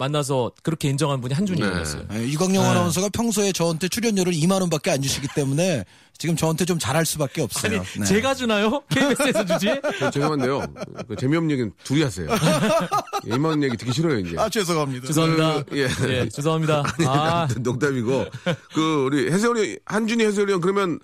[0.00, 1.68] 만나서 그렇게 인정한 분이 한준희 네.
[2.14, 5.84] 예, 이광용 아나운서가 평소에 저한테 출연료를 2만 원밖에 안 주시기 때문에
[6.16, 7.84] 지금 저한테 좀 잘할 수밖에 아니 없어요.
[7.98, 8.04] 네.
[8.06, 8.82] 제가 주나요?
[8.88, 9.66] KBS에서 주지?
[10.00, 10.62] 저 죄송한데요.
[11.06, 12.28] 그 재미없는 얘기는 둘이 하세요.
[13.26, 14.36] 이만 얘기 듣기 싫어요, 이제.
[14.38, 15.06] 아 죄송합니다.
[15.06, 15.62] 죄송합니다.
[15.64, 15.88] 그, 예.
[16.08, 16.82] 예, 죄송합니다.
[17.06, 18.24] 아, 농담이고.
[18.74, 20.98] 그, 우리 해설위, 한준희 해설위원 그러면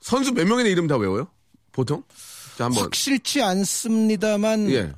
[0.00, 1.28] 선수 몇 명의 이름 다 외워요?
[1.72, 2.02] 보통?
[2.58, 2.84] 자, 한번.
[2.84, 4.92] 확실치 않습니다만 예.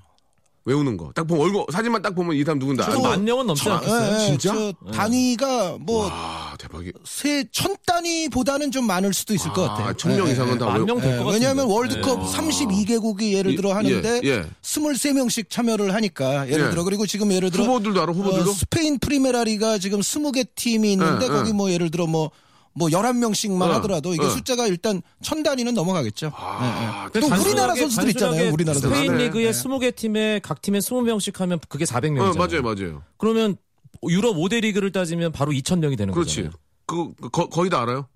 [0.68, 1.10] 외우는 거.
[1.14, 2.84] 딱 보면 얼굴, 사진만 딱 보면 이 사람 누군다.
[2.84, 3.02] 한 알고.
[3.02, 4.14] 만 명은 넘지 예, 않겠어요?
[4.20, 4.52] 예, 진짜?
[4.54, 6.92] 저 단위가 뭐 아, 대박이.
[7.04, 9.88] 세천 단위보다는 좀 많을 수도 있을 것 같아요.
[9.88, 10.58] 아, 천명 예, 이상은 예.
[10.58, 10.86] 다만 외우.
[10.86, 11.32] 명될것 같은데.
[11.34, 12.36] 왜냐하면 월드컵 네.
[12.36, 14.46] 32개국이 예를 들어 예, 하는데 예, 예.
[14.62, 16.70] 23명씩 참여를 하니까 예를 예.
[16.70, 18.50] 들어 그리고 지금 예를 들어 후보들도 알아, 후보들도?
[18.50, 21.52] 어, 스페인 프리메라리가 지금 20개 팀이 있는데 예, 거기 예.
[21.54, 22.30] 뭐 예를 들어 뭐
[22.78, 24.30] 뭐 11명씩만 어, 하더라도 이게 어.
[24.30, 26.30] 숫자가 일단 천 단위는 넘어가겠죠.
[26.34, 27.20] 아, 예, 예.
[27.20, 28.52] 또 단순하게- 우리나라 선수들 있잖아요.
[28.52, 28.94] 우리나라 선수.
[28.94, 29.24] 스페인 네.
[29.24, 32.36] 리그에 20개 팀에 각 팀에 20명씩 하면 그게 400명이잖아요.
[32.40, 33.02] 어, 맞아요, 맞아요.
[33.18, 33.56] 그러면
[34.08, 36.36] 유럽 5대 리그를 따지면 바로 2,000명이 되는 그렇지.
[36.44, 36.52] 거잖아요.
[36.86, 38.06] 그, 그 거, 거의 다 알아요?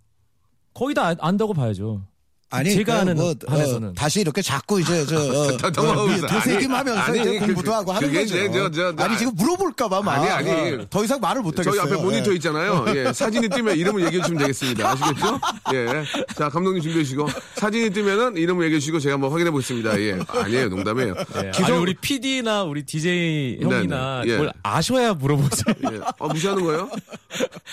[0.75, 2.07] 거의 다 안- 안다고 봐야죠.
[2.53, 3.89] 아니 제가 그 아는 뭐, 한에서는.
[3.89, 6.27] 어, 다시 이렇게 자꾸 이제 저 어, 다 넘어가고 어.
[6.27, 8.21] 되새김하면서 아니, 이제 아니, 공부도 그- 하고 하는 거죠.
[8.23, 10.51] 이제 저- 저- 저- 아니 지금 물어볼까봐 막 아니, 아니.
[10.75, 11.81] 어, 더 이상 말을 못 하겠어요.
[11.83, 12.35] 저희 앞에 모니터 예.
[12.37, 12.85] 있잖아요.
[12.95, 14.91] 예, 사진이 뜨면 이름을 얘기해 주시면 되겠습니다.
[14.91, 15.41] 아시겠죠?
[15.75, 16.05] 예.
[16.37, 17.27] 자, 감독님 준비해 주시고.
[17.57, 19.99] 사진이 뜨면은 이름을 얘기해 주시고 제가 한번 확인해 보겠습니다.
[20.01, 20.19] 예.
[20.29, 20.69] 아니에요.
[20.69, 21.15] 농담이에요.
[21.45, 21.51] 예.
[21.65, 24.33] 아니 우리 PD나 우리 DJ 형이나 네 네.
[24.33, 24.37] 예.
[24.37, 25.63] 그걸 아셔야 물어보지.
[25.93, 26.01] 예.
[26.19, 26.91] 어, 무시하는 거예요?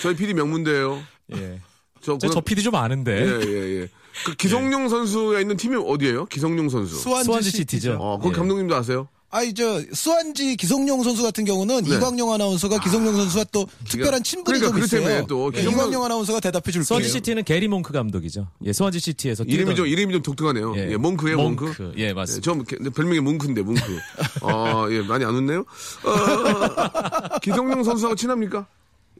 [0.01, 1.01] 저희 PD 명문대예요.
[1.35, 1.59] 예.
[2.01, 3.11] 저, 저, 저 PD 좀 아는데.
[3.21, 3.89] 예, 예, 예.
[4.25, 6.25] 그 기성용 선수가 있는 팀이 어디예요?
[6.25, 6.95] 기성용 선수.
[6.95, 7.97] 수완지, 수완지 시티죠.
[7.99, 8.31] 어, 그 예.
[8.33, 9.07] 감독님도 아세요?
[9.31, 11.95] 아니 저 수완지 기성용 선수 같은 경우는 네.
[11.95, 15.25] 이광용 아나운서가 기성용 선수와 또 특별한 친분이 그러니까 좀 있어요.
[15.27, 15.51] 또.
[15.53, 16.83] 예, 기성용- 이광용 아나운서가 대답해 줄게요.
[16.83, 18.47] 스완지 시티는 게리 몽크 감독이죠.
[18.65, 20.73] 예, 스완지 시티에서 이름이 뛰던- 좀, 이름이 좀 독특하네요.
[20.77, 21.63] 예, 몽크예요, 몽크.
[21.63, 21.91] 몽크.
[21.97, 22.43] 예, 맞습니다.
[22.43, 23.99] 저 별명이 몽크인데, 몽크.
[24.41, 25.59] 어, 예, 많이 안 웃네요.
[25.59, 25.63] 어,
[27.43, 28.65] 기성용 선수하고 친합니까?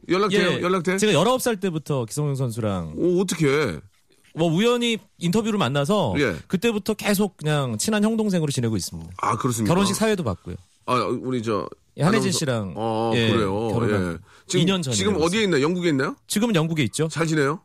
[0.08, 0.60] 연락돼요?
[0.62, 0.94] 연락돼?
[0.94, 0.98] 예.
[0.98, 3.78] 제가 19살 때부터 기성용 선수랑 오, 어떻게
[4.34, 6.36] 뭐 우연히 인터뷰를 만나서 예.
[6.46, 9.10] 그때부터 계속 그냥 친한 형 동생으로 지내고 있습니다.
[9.18, 9.72] 아, 그렇습니까?
[9.72, 10.56] 결혼식 사회도 봤고요.
[10.86, 11.68] 아, 우리 저.
[11.96, 13.68] 예, 한혜진 씨랑 어, 예, 그래요.
[13.68, 14.18] 결혼한 예.
[14.46, 15.62] 지금, 2년 전에 지금 어디에 있나요?
[15.62, 16.16] 영국에 있나요?
[16.28, 17.08] 지금은 영국에 있죠.
[17.08, 17.60] 잘 지내요?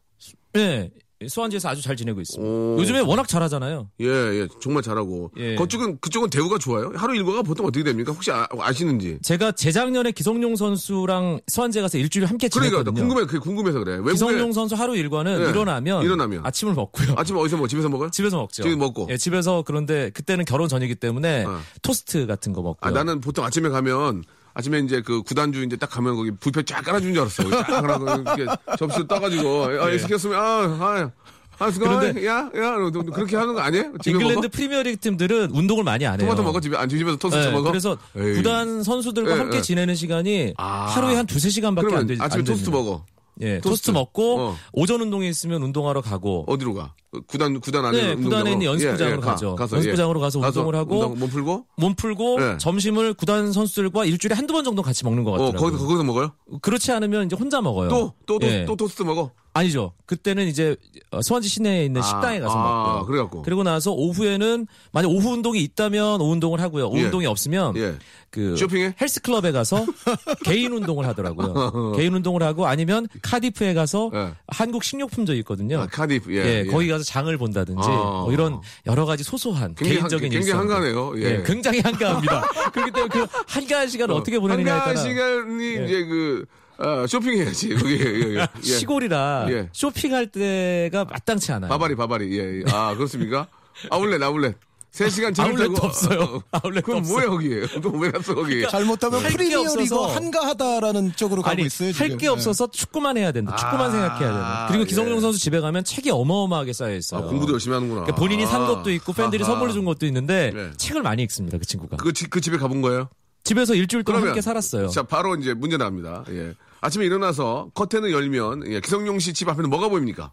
[0.53, 0.91] 네.
[1.25, 2.45] 수완지에서 아주 잘 지내고 있습니다.
[2.45, 2.77] 오.
[2.79, 3.89] 요즘에 워낙 잘하잖아요.
[4.01, 5.31] 예, 예, 정말 잘하고.
[5.37, 5.55] 예.
[5.55, 6.91] 그쪽은, 그쪽은 대우가 좋아요?
[6.95, 8.11] 하루 일과가 보통 어떻게 됩니까?
[8.11, 9.17] 혹시 아, 아시는지?
[9.21, 13.07] 제가 재작년에 기성용 선수랑 수완지에 가서 일주일 함께 그러니까, 나 지냈거든요.
[13.07, 13.93] 궁금해, 그게 궁금해서 그래.
[13.93, 16.45] 외국에 기성용 선수 하루 일과는 예, 일어나면, 일어나면.
[16.45, 17.13] 아침을 먹고요.
[17.17, 17.67] 아침에 어디서 먹어?
[17.69, 18.09] 집에서 먹어요?
[18.11, 18.63] 집에서 먹죠.
[18.63, 19.07] 집에서 먹고.
[19.09, 21.59] 예, 집에서 그런데 그때는 결혼 전이기 때문에 어.
[21.81, 22.89] 토스트 같은 거 먹고요.
[22.89, 24.23] 아, 나는 보통 아침에 가면
[24.55, 27.43] 아침에 이제 그 구단주 이제 딱 가면 거기 뷔페 쫙 깔아주는 줄 알았어.
[27.49, 29.97] 쫙 접시 떠가지고 아, 예.
[29.97, 30.41] 시켰으면 아,
[30.79, 31.11] 아,
[31.59, 31.71] 아.
[31.71, 33.91] 그런데- 야, 야, 너, 너 그렇게 하는 거 아니에요?
[34.05, 34.47] 잉글랜드 먹어?
[34.47, 36.27] 프리미어리그 팀들은 운동을 많이 안 해요.
[36.27, 37.69] 토마토 먹어 집에 안 집에서 토스트 네, 먹어.
[37.69, 38.33] 그래서 에이.
[38.35, 39.61] 구단 선수들과 예, 함께 예.
[39.61, 40.85] 지내는 시간이 아.
[40.87, 42.21] 하루에 한 두세 시간밖에 안 되지.
[42.21, 42.69] 아침에 안 토스트.
[42.69, 43.05] 먹어.
[43.41, 43.69] 예, 토스트.
[43.69, 44.55] 토스트, 먹고 어.
[44.73, 46.93] 오전 운동이 있으면 운동하러 가고 어디로 가?
[47.11, 49.55] 그 구단 구단 안에 네, 구단에 있는 연습구장으로 가, 가죠.
[49.55, 52.57] 가 서, 연습구장으로 가서 운동을 하고 운동, 몸 풀고 몸 풀고 예.
[52.57, 55.59] 점심을 구단 선수들과 일주일에 한두 번 정도 같이 먹는 것어 같더라고요.
[55.61, 56.31] 거기서 거기서 먹어요?
[56.61, 57.89] 그렇지 않으면 이제 혼자 먹어요.
[57.89, 58.65] 또 또또 예.
[58.65, 59.31] 또 토스트 먹어.
[59.55, 59.93] 아니죠.
[60.05, 60.75] 그때는 이제
[61.11, 63.05] 어, 수원지 시내에 있는 아, 식당에 가서 아, 먹고요.
[63.05, 63.41] 그래갖고.
[63.43, 66.87] 그리고 나서 오후에는 만약 오후 운동이 있다면 오후 운동을 하고요.
[66.87, 67.03] 오후 예.
[67.05, 67.95] 운동이 없으면 예.
[68.29, 68.95] 그 쇼핑해?
[68.99, 69.85] 헬스 클럽에 가서
[70.43, 71.93] 개인 운동을 하더라고요.
[71.93, 74.33] 개인 운동을 하고 아니면 카디프에 가서 예.
[74.49, 75.79] 한국 식료품점 있거든요.
[75.79, 76.37] 아, 카디프 예.
[76.45, 76.65] 예, 예.
[76.65, 77.87] 거기 가서 장을 본다든지 아.
[78.25, 80.59] 뭐 이런 여러 가지 소소한 개인적인 굉장히 일상.
[80.59, 81.13] 한가하네요.
[81.21, 81.43] 예.
[81.45, 82.41] 굉장히 한가합니다.
[82.75, 86.45] 그렇기 때문에 그 한가한 시간을 어, 떻게 보내느냐에 한가한 따라 시간이 이제 그
[86.77, 88.35] 어, 쇼핑해야지 거기 예, 예.
[88.41, 88.47] 예.
[88.61, 89.69] 시골이라 예.
[89.71, 91.69] 쇼핑할 때가 마땅치 않아요.
[91.69, 92.59] 바바리 바바리 예.
[92.59, 92.63] 예.
[92.71, 93.47] 아 그렇습니까?
[93.89, 94.55] 아울렛 아울렛.
[94.93, 96.43] 3시간 차를 아울렛도 타고 없어요.
[96.51, 97.15] 아울렛도 그럼 없어요.
[97.17, 97.59] 뭐야 거기에?
[97.83, 98.65] 그럼 왜 갔어 거기?
[98.69, 100.07] 잘못하면 할게 프리미어 리그 없어서.
[100.15, 101.87] 한가하다라는 쪽으로 가고 아니 있어요.
[101.89, 102.17] 할 지금.
[102.17, 103.57] 게 없어서 축구만 해야 된다.
[103.57, 104.67] 축구만 아, 생각해야 된다.
[104.69, 105.19] 그리고 기성용 예.
[105.19, 107.19] 선수 집에 가면 책이 어마어마하게 쌓여 있어요.
[107.19, 108.03] 아, 공부도 열심히 하는구나.
[108.03, 108.67] 그러니까 본인이 산 아.
[108.67, 109.51] 것도 있고 팬들이 아하.
[109.51, 110.69] 선물해 준 것도 있는데 네.
[110.77, 111.57] 책을 많이 읽습니다.
[111.57, 111.97] 그 친구가.
[111.97, 113.09] 그, 집- 그 집에 가본 거예요?
[113.45, 114.87] 집에서 일주일 동안 그러면 함께 살았어요.
[114.89, 116.25] 자 바로 이제 문제 나옵니다.
[116.31, 116.53] 예.
[116.81, 120.31] 아침에 일어나서 커튼을 열면 예, 기성용 씨 집 앞에는 뭐가 보입니까?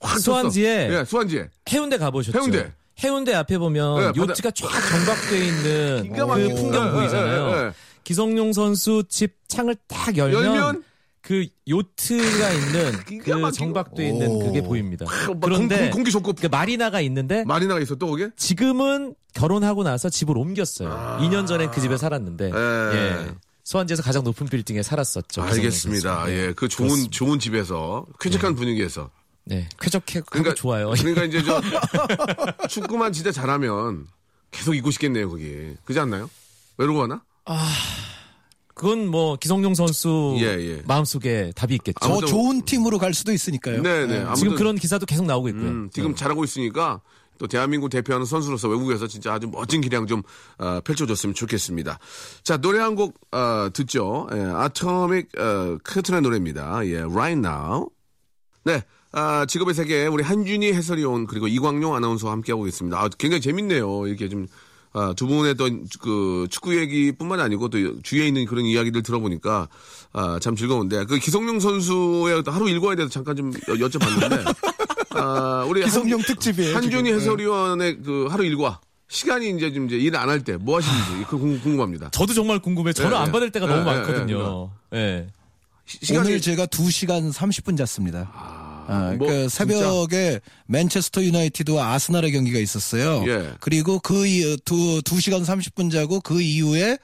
[0.00, 0.98] 확 수완지에 떴어.
[1.00, 2.38] 예, 수완지에 해운대 가보셨죠?
[2.38, 2.72] 해운대.
[3.02, 6.54] 해운대 앞에 보면 네, 바다- 요트가 쫙 정박돼 있는 그.
[6.54, 7.48] 풍경 예, 보이잖아요.
[7.48, 7.72] 예, 예, 예.
[8.04, 10.84] 기성용 선수 집 창을 딱 열면, 열면
[11.24, 12.92] 그 요트가 있는
[13.24, 13.52] 그.
[13.52, 15.06] 정박돼 있는 그게 보입니다.
[15.06, 18.26] 막 그런데 공- 공기 좋고 그 마리나가 있는데 마리나가 있어 또 거기?
[18.36, 21.18] 지금은 결혼하고 나서 집을 옮겼어요.
[21.22, 22.90] 2년 전에 그 집에 살았는데 아.
[22.94, 22.98] 예.
[23.26, 23.34] 예.
[23.64, 25.40] 수원지에서 가장 높은 빌딩에 살았었죠.
[25.42, 26.26] 알겠습니다.
[26.26, 26.32] 기성용 선수.
[26.32, 27.10] 예, 그 좋은 그렇습니다.
[27.16, 29.08] 좋은 집에서 쾌적한 분위기에서.
[29.46, 30.90] 네, 쾌적해 그러니까 좋아요.
[30.98, 31.60] 그러니까 이제 저
[32.68, 34.06] 축구만 진짜 잘하면
[34.50, 35.74] 계속 있고 싶겠네요 거기.
[35.86, 36.28] 그지 않나요?
[36.76, 37.22] 외로워 하나?
[38.74, 40.82] 그건 뭐 기성용 선수 예, 예.
[40.86, 41.98] 마음속에 답이 있겠죠.
[42.00, 43.82] 더 아무튼- 좋은 팀으로 갈 수도 있으니까요.
[43.82, 44.18] 네, 네.
[44.18, 45.64] 아무튼 지금 그런 기사도 계속 나오고 있고요.
[45.68, 47.00] 음, 지금 잘하고 있으니까
[47.38, 50.22] 또 대한민국 대표하는 선수로서 외국에서 진짜 아주 멋진 기량 좀
[50.58, 51.98] 어, 펼쳐줬으면 좋겠습니다.
[52.42, 54.28] 자 노래 한곡 어, 듣죠.
[54.34, 56.86] 예, 아토믹 어, 커튼의 노래입니다.
[56.86, 57.88] 예, Right Now.
[58.64, 58.82] 네.
[59.12, 62.98] 아, 직업의 세계 우리 한준희 해설위원 그리고 이광용 아나운서와 함께하고 있습니다.
[63.00, 64.08] 아, 굉장히 재밌네요.
[64.08, 64.48] 이렇게 좀
[64.96, 69.68] 아, 두 분의 또그 축구 얘기뿐만 아니고 또 주위에 있는 그런 이야기들 들어보니까
[70.12, 74.54] 아, 참 즐거운데 그 기성용 선수의 어떤 하루 일과에 대해서 잠깐 좀 여- 여쭤봤는데
[75.16, 76.76] 아, 우리 기성용 한- 특집이에요.
[76.76, 77.18] 한준희 지금.
[77.20, 81.38] 해설위원의 그 하루 일과 시간이 이제 좀 이제 일 안 할 때 뭐 하시는지 그
[81.38, 82.10] 궁- 궁금합니다.
[82.10, 82.92] 저도 정말 궁금해.
[82.92, 83.32] 전화 예, 안 예.
[83.32, 84.70] 받을 때가 예, 너무 예, 많거든요.
[84.94, 85.26] 예.
[85.86, 88.30] 시- 시간이 오늘 제가 2시간 30분 잤습니다.
[88.32, 88.63] 아,
[89.18, 93.24] 뭐, 그 새벽에 맨체스터 유나이티드와 아스날의 경기가 있었어요.
[93.26, 93.52] 예.
[93.60, 96.98] 그리고 그 이- 두, 두 시간 30분 자고 그 이후에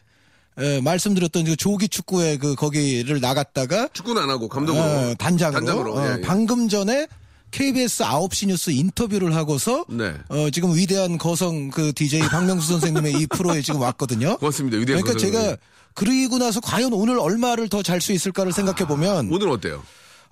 [0.59, 4.83] 에, 말씀드렸던 그 조기 축구에 그 거기를 나갔다가 축구는 안 하고 감독으로.
[4.85, 5.95] 어, 단장으로, 단장으로.
[5.95, 6.21] 어, 예, 예.
[6.21, 7.07] 방금 전에
[7.53, 10.13] KBS 9시 뉴스 인터뷰를 하고서 네.
[10.29, 14.37] 어, 지금 위대한 거성 그 DJ 박명수 선생님의 이 프로에 지금 왔거든요.
[14.39, 14.77] 고맙습니다.
[14.79, 15.33] 위대한 그러니까 거성이.
[15.33, 15.57] 제가
[15.95, 19.83] 그리고 나서 과연 오늘 얼마를 더 잘 수 있을까를 생각해 보면 오늘 어때요?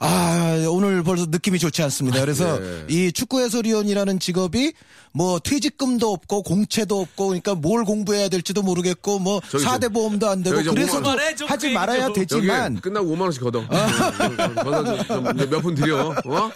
[0.01, 2.21] 아, 오늘 벌써 느낌이 좋지 않습니다.
[2.21, 2.85] 그래서 예.
[2.89, 4.73] 이 축구 해설위원이라는 직업이
[5.13, 10.57] 뭐 퇴직금도 없고 공채도 없고 그러니까 뭘 공부해야 될지도 모르겠고 뭐 4대 보험도 안 되고
[10.71, 11.03] 그래서
[11.47, 12.13] 하지 그 말아야.
[12.13, 13.67] 되지만 끝나고 5만 원씩 걷어.
[13.67, 14.83] 걷어
[15.47, 16.11] 몇푼 드려.
[16.11, 16.51] 어?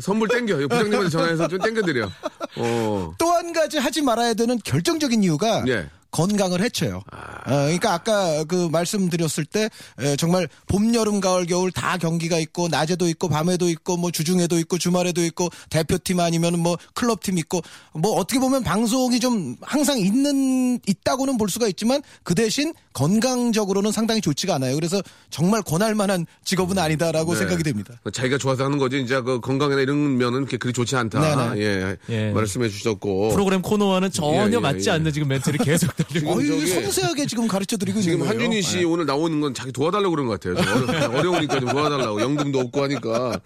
[0.00, 0.56] 선물 땡겨.
[0.56, 2.10] 부장님한테 전화해서 좀 땡겨 드려.
[2.56, 3.14] 어.
[3.18, 5.88] 또 한 가지 하지 말아야 되는 결정적인 이유가 예.
[6.12, 6.98] 건강을 해쳐요.
[6.98, 12.68] 어, 그러니까 아까 그 말씀드렸을 때 에, 정말 봄, 여름, 가을, 겨울 다 경기가 있고
[12.68, 17.62] 낮에도 있고 밤에도 있고 뭐 주중에도 있고 주말에도 있고 대표팀 아니면 뭐 클럽팀 있고
[17.94, 24.20] 뭐 어떻게 보면 방송이 좀 항상 있는 있다고는 볼 수가 있지만 그 대신 건강적으로는 상당히
[24.20, 24.74] 좋지가 않아요.
[24.74, 25.00] 그래서
[25.30, 27.38] 정말 권할 만한 직업은 아니다라고 네.
[27.40, 27.94] 생각이 됩니다.
[28.12, 29.00] 자기가 좋아서 하는 거지.
[29.00, 31.20] 이제 그 건강이나 이런 면은 그렇게 그리 좋지 않다.
[31.54, 31.60] 네네.
[31.62, 31.96] 예.
[32.10, 32.30] 예.
[32.32, 33.30] 말씀해 주셨고.
[33.30, 34.92] 프로그램 코너와는 전혀 예, 예, 맞지 예.
[34.94, 35.90] 않는 지금 멘트를 계속
[36.24, 38.28] 어이, 저기- 섬세하게 지금 가르쳐 드리고 있는 지금.
[38.28, 38.84] 한준희 씨 네.
[38.84, 40.54] 오늘 나오는 건 자기 도와달라고 그런 것 같아요.
[40.54, 42.20] 좀 어려, 어려 우니까 좀 도와달라고.
[42.20, 43.40] 연금도 없고 하니까.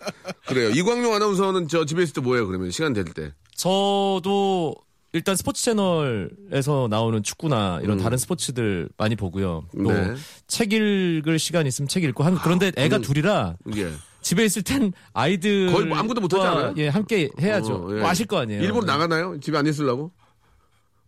[0.46, 0.70] 그래요.
[0.70, 2.70] 이광용 아나운서는 저 집에 있을 때 뭐예요, 그러면?
[2.70, 3.32] 시간 될 때.
[3.56, 4.74] 저도
[5.12, 9.64] 일단 스포츠 채널에서 나오는 축구나 이런 다른 스포츠들 많이 보고요.
[9.74, 10.14] 또 네.
[10.46, 13.92] 책 읽을 시간 있으면 책 읽고 한 그런데 애가 둘이라 예.
[14.20, 16.74] 집에 있을 땐 아이들 거의 뭐 아무것도 못하지 않아요?
[16.76, 17.74] 예, 함께 해야죠.
[17.74, 18.00] 어, 예.
[18.00, 18.62] 뭐 아실 거 아니에요.
[18.62, 19.38] 일부러 나가나요?
[19.40, 20.10] 집에 안 있으려고?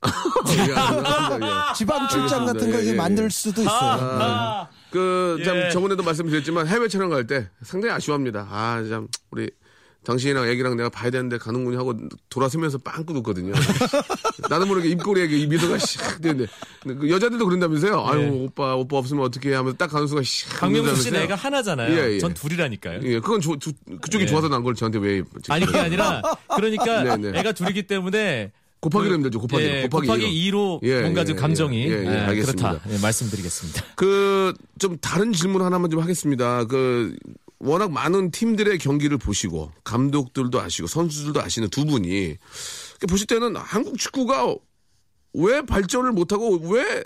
[0.50, 1.74] 예.
[1.74, 3.28] 지방 출장 같은 거 예, 이제 예, 만들 예.
[3.28, 4.68] 수도 있어요.
[4.90, 5.70] 그, 참, 예.
[5.70, 8.46] 저번에도 말씀드렸지만 해외 촬영 갈 때 상당히 아쉬워합니다.
[8.48, 9.50] 아, 참, 우리
[10.08, 11.92] 당신이랑 애기랑 내가 봐야 되는데 가는군요 하고
[12.30, 13.52] 돌아서면서 빵꾸 웃거든요.
[14.48, 16.50] 나는 모르게 입꼬리에 이 미소가 샥 되는데
[16.82, 18.06] 그 여자들도 그런다면서요.
[18.06, 18.28] 아유, 예.
[18.28, 20.58] 오빠, 오빠 없으면 어떻게 해 하면서 딱 가는 순간 샥.
[20.58, 21.22] 강명수 웃는다면서요.
[21.24, 21.94] 애가 하나잖아요.
[21.94, 22.18] 예, 예.
[22.20, 23.00] 전 둘이라니까요.
[23.02, 24.26] 예, 그건 조- 두- 그쪽이 예.
[24.26, 25.22] 좋아서 난 걸 저한테 왜.
[25.50, 26.22] 아니 그게 아니라
[26.56, 27.38] 그러니까 네, 네.
[27.40, 29.62] 애가 둘이기 때문에 곱하기로 하면 되죠, 곱하기.
[29.64, 30.80] 예, 곱하기 곱하기, 이로.
[30.80, 32.70] 2로 예, 뭔가 예, 좀 예, 감정이 예, 예, 예, 알겠습니다.
[32.80, 33.84] 그렇다 예, 말씀드리겠습니다.
[33.94, 36.64] 그, 좀 다른 질문 하나만 좀 하겠습니다.
[36.64, 37.14] 그,
[37.60, 42.36] 워낙 많은 팀들의 경기를 보시고, 감독들도 아시고, 선수들도 아시는 두 분이,
[43.08, 44.54] 보실 때는 한국 축구가
[45.34, 47.02] 왜 발전을 못하고, 왜,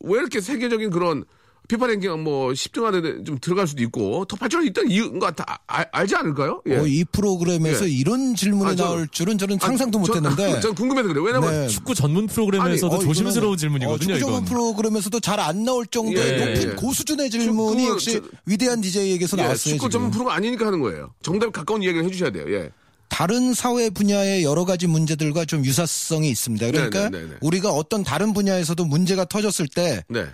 [0.00, 1.24] 왜 이렇게 세계적인 그런
[1.68, 5.84] 피파 랭킹 뭐 10등 안에 좀 들어갈 수도 있고, 더 발전이 있다는 이유가 다 아-
[5.92, 6.60] 알지 않을까요?
[6.68, 6.76] 예.
[6.76, 7.90] 어, 이 프로그램에서 예.
[7.90, 10.60] 이런 질문이 아, 저- 나올 줄은 저는 상상도 아, 저- 못했는데.
[10.60, 11.22] 전 궁금해서 그래요.
[11.24, 11.68] 왜냐면, 네.
[11.68, 13.94] 축구 전문 프로그램에서도 아니, 어, 조심스러운 이거는, 질문이거든요.
[13.94, 14.44] 어, 축구 전문 이건.
[14.44, 16.74] 프로그램에서도 잘 안 나올 정도의 예, 높은 예.
[16.74, 19.74] 고수준의 질문이 축구, 역시 저- 위대한 DJ에게서 예, 나왔어요.
[19.74, 19.90] 축구 지금.
[19.90, 21.14] 전문 프로가 아니니까 하는 거예요.
[21.22, 22.44] 정답에 가까운 이야기를 해주셔야 돼요.
[22.52, 22.70] 예.
[23.08, 26.66] 다른 사회 분야의 여러 가지 문제들과 좀 유사성이 있습니다.
[26.70, 27.36] 그러니까 네, 네, 네, 네.
[27.42, 30.26] 우리가 어떤 다른 분야에서도 문제가 터졌을 때 네.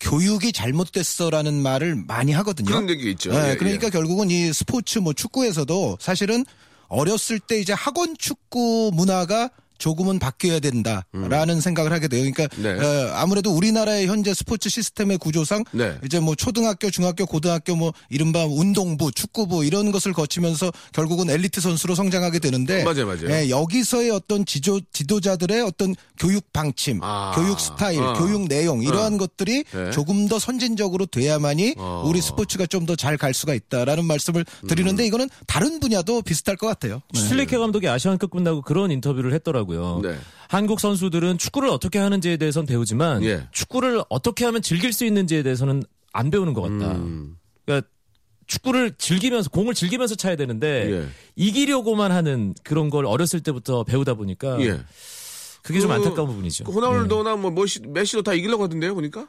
[0.00, 2.68] 교육이 잘못됐어라는 말을 많이 하거든요.
[2.68, 3.32] 그런 얘기가 있죠.
[3.32, 3.90] 네, 예, 그러니까 예.
[3.90, 6.44] 결국은 이 스포츠 뭐 축구에서도 사실은
[6.88, 12.20] 어렸을 때 이제 학원 축구 문화가 조금은 바뀌어야 된다라는 생각을 하게 돼요.
[12.30, 12.62] 그러니까 음.
[12.62, 12.70] 네.
[12.84, 15.96] 어, 아무래도 우리나라의 현재 스포츠 시스템의 구조상 네.
[16.04, 21.94] 이제 뭐 초등학교, 중학교, 고등학교 뭐 이른바 운동부, 축구부 이런 것을 거치면서 결국은 엘리트 선수로
[21.94, 23.30] 성장하게 되는데 맞아요, 맞아요.
[23.30, 27.32] 예, 여기서의 어떤 지조 지도자들의 어떤 교육 방침, 아.
[27.36, 28.14] 교육 스타일, 어.
[28.14, 29.90] 교육 내용 이러한 것들이 네.
[29.92, 32.02] 조금 더 선진적으로 돼야만이 어.
[32.06, 36.66] 우리 스포츠가 좀 더 잘 갈 수가 있다라는 말씀을 드리는데 이거는 다른 분야도 비슷할 것
[36.68, 37.02] 같아요.
[37.12, 37.20] 네.
[37.20, 39.67] 슐리케 감독이 아시안컵 끝나고 그런 인터뷰를 했더라고요.
[40.02, 40.16] 네.
[40.48, 43.46] 한국 선수들은 축구를 어떻게 하는지에 대해서는 배우지만 예.
[43.52, 46.92] 축구를 어떻게 하면 즐길 수 있는지에 대해서는 안 배우는 것 같다.
[46.92, 47.36] 음.
[47.66, 47.86] 그러니까
[48.46, 51.08] 축구를 즐기면서 공을 즐기면서 차야 되는데 예.
[51.36, 54.80] 이기려고만 하는 그런 걸 어렸을 때부터 배우다 보니까 예.
[55.62, 56.64] 그게 좀 그- 안타까운 부분이죠.
[56.64, 59.26] 그 호날두나 뭐 메시, 메시도 다 이기려고 하던데요, 보니까?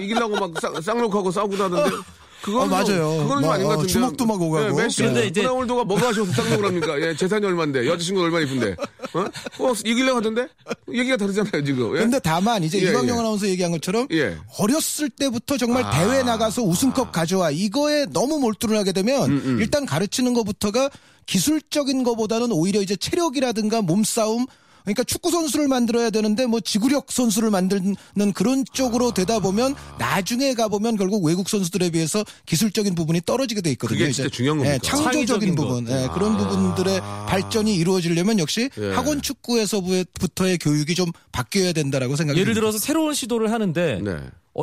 [0.00, 0.02] 예.
[0.04, 1.96] 이기려고 막 쌍, 쌍욕하고 싸우고도 하던데.
[2.42, 2.84] 그거는 어, 맞아요.
[2.86, 3.92] 좀, 그거는 좀 뭐, 아닌 것 어, 같은데.
[3.92, 4.76] 주먹도 막 오가고.
[4.76, 7.00] 메시, 그런데 이제- 호날두가 뭐가 아쉬워서 쌍욕을 합니까?
[7.00, 8.76] 예, 재산이 얼마인데, 여자친구 얼마나 이쁜데.
[9.14, 9.20] 어?
[9.64, 10.46] 어, 이기려고 하던데?
[10.92, 11.96] 얘기가 다르잖아요, 지금.
[11.96, 12.00] 예?
[12.00, 13.20] 근데 다만 이제 예, 이광용 예.
[13.20, 14.36] 아나운서 얘기한 것처럼 예.
[14.58, 15.90] 어렸을 때부터 정말 아.
[15.90, 20.90] 대회 나가서 우승컵 가져와 이거에 너무 몰두를 하게 되면 음, 일단 가르치는 것부터가
[21.26, 24.46] 기술적인 것보다는 오히려 이제 체력이라든가 몸싸움
[24.88, 27.94] 그러니까 축구 선수를 만들어야 되는데 뭐 지구력 선수를 만드는
[28.34, 33.70] 그런 쪽으로 되다 보면 나중에 가 보면 결국 외국 선수들에 비해서 기술적인 부분이 떨어지게 돼
[33.72, 33.98] 있거든요.
[33.98, 34.36] 그게 진짜 이제.
[34.36, 34.82] 중요한 예, 겁니까?
[34.86, 35.92] 창조적인 부분 것.
[35.92, 38.92] 예, 그런 부분들의 발전이 이루어지려면 역시 예.
[38.92, 42.54] 학원 축구에서부터의 교육이 좀 바뀌어야 된다라고 생각이 예를.
[42.54, 44.16] 들어서 새로운 시도를 하는데 네.
[44.54, 44.62] 어,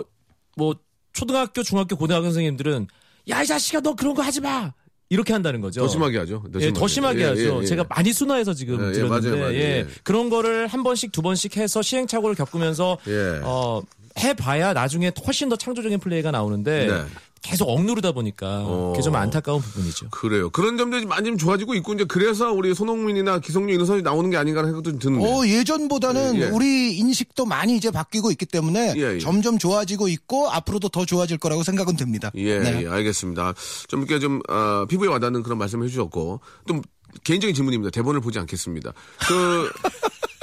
[0.55, 0.75] 뭐
[1.13, 2.87] 초등학교, 중학교, 고등학교 선생님들은
[3.29, 4.73] 야 이 자식아 너 그런 거 하지 마
[5.09, 5.81] 이렇게 한다는 거죠.
[5.81, 6.43] 더 심하게 하죠.
[6.51, 7.57] 더 예, 더 심하게 예, 하죠.
[7.57, 7.65] 예, 예.
[7.65, 9.55] 제가 많이 순화해서 지금 예, 예, 들었는데 맞아요, 맞아요.
[9.55, 9.87] 예, 예.
[10.03, 13.39] 그런 거를 한 번씩 두 번씩 해서 시행착오를 겪으면서 예.
[13.43, 13.81] 어,
[14.19, 17.03] 해봐야 나중에 훨씬 더 창조적인 플레이가 나오는데 네.
[17.41, 18.91] 계속 억누르다 보니까 어.
[18.91, 20.09] 그게 좀 안타까운 부분이죠.
[20.09, 20.49] 그래요.
[20.49, 24.37] 그런 점들이 많이 좀 좋아지고 있고 이제 그래서 우리 손흥민이나 기성용 이런 선수 나오는 게
[24.37, 25.25] 아닌가 하는 생각도 좀 드는데.
[25.25, 26.45] 어, 예전보다는 예, 예.
[26.47, 29.19] 우리 인식도 많이 이제 바뀌고 있기 때문에 예, 예.
[29.19, 32.31] 점점 좋아지고 있고 앞으로도 더 좋아질 거라고 생각은 듭니다.
[32.35, 32.83] 예, 네.
[32.83, 33.53] 예, 알겠습니다.
[33.87, 36.81] 좀 이렇게 좀 어, 피부에 와닿는 그런 말씀을 해주셨고 좀
[37.23, 37.91] 개인적인 질문입니다.
[37.91, 38.91] 대본을 보지 않겠습니다.
[39.27, 39.69] 그.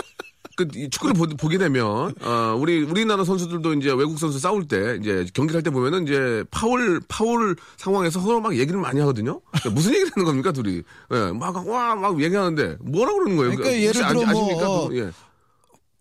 [0.57, 4.99] 그, 이 축구를 보, 보게 되면, 어, 우리, 우리나라 선수들도 이제 외국 선수 싸울 때,
[5.01, 9.41] 이제 경기를 할 때 보면은 이제 파울, 파울 상황에서 서로 막 얘기를 많이 하거든요?
[9.51, 10.83] 그러니까 무슨 얘기를 하는 겁니까, 둘이?
[11.13, 13.57] 예, 막, 와, 막 얘기하는데, 뭐라 그러는 거예요?
[13.57, 14.71] 그러니까 혹시 예를 들어 아, 뭐, 아십니까?
[14.71, 15.11] 어, 그, 예.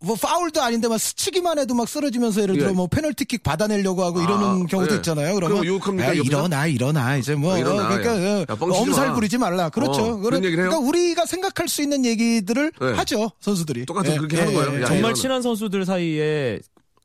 [0.03, 2.73] 뭐 파울도 아닌데 막 스치기만 해도 막 쓰러지면서 예를 들어 예.
[2.73, 4.97] 뭐 페널티킥 받아내려고 하고 아, 이러는 경우도 예.
[4.97, 5.35] 있잖아요.
[5.35, 6.21] 그러면 야, 옆에서?
[6.23, 8.37] 일어나 일어나 이제 뭐 어, 일어나, 그러니까 야.
[8.37, 9.13] 어, 야, 뻥치지 엄살 마.
[9.13, 9.69] 부리지 말라.
[9.69, 10.01] 그렇죠.
[10.03, 10.69] 어, 그런 얘기를 해요?
[10.71, 12.85] 그러니까 우리가 생각할 수 있는 얘기들을 예.
[12.93, 13.85] 하죠 선수들이.
[13.85, 14.71] 똑같은 예, 그렇게 예, 하는 거예요?
[14.77, 14.81] 예.
[14.81, 15.15] 야, 정말 이거는.
[15.15, 16.59] 친한 선수들 사이에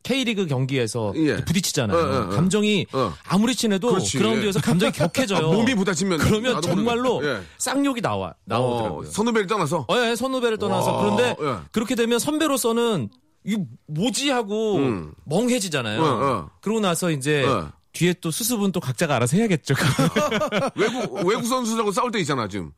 [0.07, 1.45] K리그 경기에서 예.
[1.45, 1.99] 부딪히잖아요.
[1.99, 2.29] 어, 어, 어.
[2.29, 3.13] 감정이 어.
[3.27, 4.63] 아무리 친해도 그렇지, 그라운드에서 예.
[4.63, 5.49] 감정이 격해져요.
[5.49, 7.21] 아, 몸이 부딪히면 그러면 정말로.
[7.27, 7.43] 예.
[7.59, 9.09] 쌍욕이 나와 나오더라고요.
[9.09, 9.87] 어, 선후배를 떠나서.
[9.89, 11.57] 어, 예, 선후배를 떠나서 와, 그런데 예.
[11.73, 13.09] 그렇게 되면 선배로서는
[13.45, 15.13] 이 뭐지 하고 음.
[15.25, 16.01] 멍해지잖아요.
[16.01, 16.51] 어, 어.
[16.61, 17.73] 그러고 나서 이제 어.
[17.93, 19.75] 뒤에 또 수습은 또 각자가 알아서 해야겠죠.
[20.77, 22.71] 외국 외국 선수들하고 싸울 때 있잖아 지금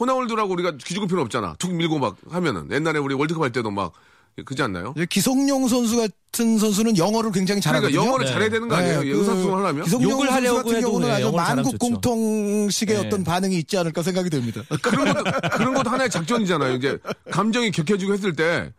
[0.00, 3.92] 호나울두라고 우리가 기죽을 필요 없잖아 툭 밀고 막 하면은 옛날에 우리 월드컵 할 때도 막
[4.42, 4.94] 그지 않나요?
[5.08, 8.04] 기성용 선수 같은 선수는 영어를 굉장히 그러니까 잘하거든요.
[8.04, 8.32] 영어를 네.
[8.32, 9.00] 잘해야 되는 거 아니에요?
[9.02, 11.78] 네, 예, 의사소통을 하려면 기성용 욕을 선수 하려고 같은 경우는 네, 아주 만국.
[11.78, 13.06] 공통식의 네.
[13.06, 14.62] 어떤 반응이 있지 않을까 생각이 듭니다.
[14.82, 15.24] 그런 것도
[15.56, 16.74] 그런 것도 하나의 작전이잖아요.
[16.74, 16.98] 이제
[17.30, 18.72] 감정이 격해지고 했을 때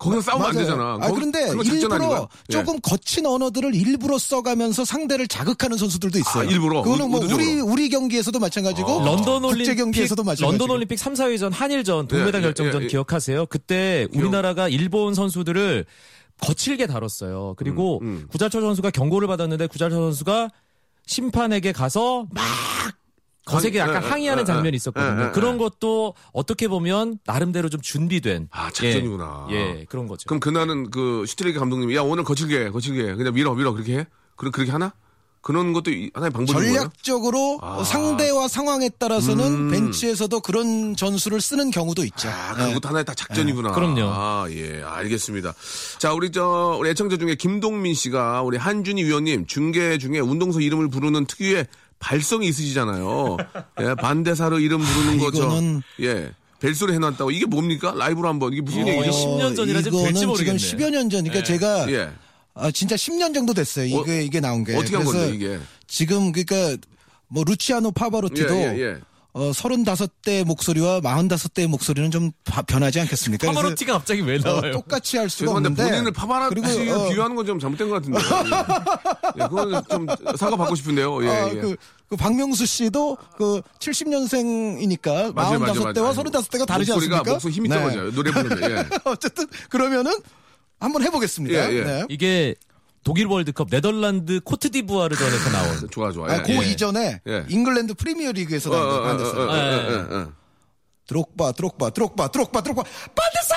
[0.00, 0.66] 거기서 싸우면 안 맞아요.
[0.66, 0.82] 되잖아.
[0.94, 2.28] 아, 거기- 그런데 일부러?
[2.48, 2.52] 예.
[2.52, 6.48] 조금 거친 언어들을 일부러 써가면서 상대를 자극하는 선수들도 있어요.
[6.48, 6.80] 아, 일부러?
[6.82, 7.20] 그거는 뭐?
[7.20, 10.50] 우리 우리 경기에서도 마찬가지고 런던 국제 올림픽 경기에서도 마찬가지고.
[10.50, 12.88] 런던 올림픽 3, 4위전 한일전 동메달 예, 예, 결정전 예, 예.
[12.88, 13.46] 기억하세요?
[13.46, 15.84] 그때 우리나라가 일본 선수들을
[16.40, 17.54] 거칠게 다뤘어요.
[17.58, 18.26] 그리고 음, 음.
[18.30, 20.48] 구자철 선수가 경고를 받았는데 구자철 선수가
[21.06, 22.42] 심판에게 가서 막
[23.50, 25.22] 거세게 항- 약간 예, 항의하는 예, 장면이 예, 있었거든요.
[25.22, 25.58] 예, 예, 그런 예.
[25.58, 29.46] 것도 어떻게 보면 나름대로 좀 준비된 아, 작전이구나.
[29.50, 30.26] 예, 예, 그런 거죠.
[30.26, 33.14] 그럼 그날은 그 슈트레기 감독님이 야 오늘 거칠게 해, 거칠게 해.
[33.14, 34.06] 그냥 밀어 밀어 그렇게 해?
[34.36, 34.92] 그럼 그렇게 하나?
[35.42, 36.74] 그런 것도 이- 하나의 방법인 거예요?
[36.74, 37.82] 전략적으로 아.
[37.82, 39.70] 상대와 상황에 따라서는 음.
[39.70, 42.28] 벤치에서도 그런 전술을 쓰는 경우도 있죠.
[42.28, 42.68] 아, 네.
[42.68, 43.72] 그것도 하나의 딱 작전이구나.
[43.72, 44.02] 그럼요.
[44.04, 45.54] 아, 예, 알겠습니다.
[45.98, 50.90] 자, 우리 저, 우리 애청자 중에 김동민 씨가 우리 한준희 위원님 중계 중에 운동소 이름을
[50.90, 51.66] 부르는 특유의
[52.04, 53.36] 발성이 있으시잖아요.
[53.80, 57.30] 예, 반대사로 이름 부르는 거, 저, 이거는- 예, 벨소리 해놨다고.
[57.30, 57.94] 이게 뭡니까?
[57.96, 58.52] 라이브로 한번.
[58.52, 59.00] 이게 무슨 어, 얘기죠?
[59.02, 60.58] 이게 10년 전이라 좀 될지 모르겠네.
[60.58, 62.10] 지금 10여 년 전이니까 제가 예.
[62.54, 63.86] 아, 진짜 10년 정도 됐어요.
[63.86, 64.74] 이게 어, 이게 나온 게.
[64.76, 65.58] 어떻게 한 건데, 이게?
[65.86, 66.76] 지금 그러니까
[67.28, 68.98] 뭐 루치아노 파바로티도 예, 예, 예.
[69.32, 73.46] 어, 35대 목소리와 45대의 목소리는 좀 바- 변하지 않겠습니까?
[73.46, 74.72] 파바로티가 갑자기 왜 어, 나와요?
[74.72, 76.12] 똑같이 할 수가 없는데 본인을
[76.48, 78.18] 그리고, 어, 비유하는 건 좀 잘못된 것 같은데.
[78.18, 79.42] 예.
[79.44, 81.24] 예, 그건 좀 사과 받고 싶은데요.
[81.24, 81.54] 예, 아, 예.
[81.60, 81.76] 그,
[82.08, 86.12] 그 박명수 씨도 그 70년생이니까 맞아요, 맞아요, 45대와 맞아요.
[86.14, 87.30] 35대가 다르지 목소리가, 않습니까?
[87.32, 87.74] 목소리 힘이 네.
[87.76, 88.10] 떨어져요.
[88.12, 88.70] 노래 부르면.
[88.70, 88.84] 예.
[89.04, 90.12] 어쨌든 그러면은
[90.80, 91.72] 한번 해보겠습니다.
[91.72, 91.84] 예, 예.
[91.84, 92.04] 네.
[92.08, 92.54] 이게
[93.02, 96.30] 독일 월드컵 네덜란드 코트디부아르전에서 나온 좋아, 좋아.
[96.30, 96.42] 아, 예.
[96.42, 96.70] 그 예.
[96.70, 97.44] 이전에 예.
[97.48, 99.30] 잉글랜드 프리미어리그에서 어, 어, 나온 어, 어, 반데사.
[99.30, 99.94] 어, 어, 예.
[99.94, 100.32] 어, 어, 어.
[101.06, 102.82] 드록바, 드록바, 드록바, 드록바, 드록바.
[102.82, 103.54] 반데사!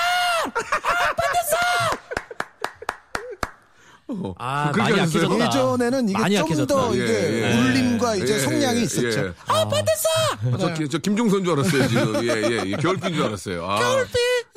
[4.38, 5.24] 아, 그렇게 많이 하셨어요?
[5.24, 5.46] 약해졌다.
[5.46, 6.66] 예전에는 이게 많이 좀.
[6.66, 7.58] 더 이게 예, 예.
[7.58, 9.20] 울림과 이제 예, 성량이 예, 있었죠.
[9.26, 9.32] 예.
[9.46, 10.08] 아, 반데사!
[10.52, 12.24] 아, 저, 기- 저 김종선 줄 알았어요, 지금.
[12.24, 12.76] 예, 예, 예.
[12.76, 13.64] 겨울비인 줄 알았어요.
[13.66, 13.78] 아.
[13.78, 14.12] 겨울비!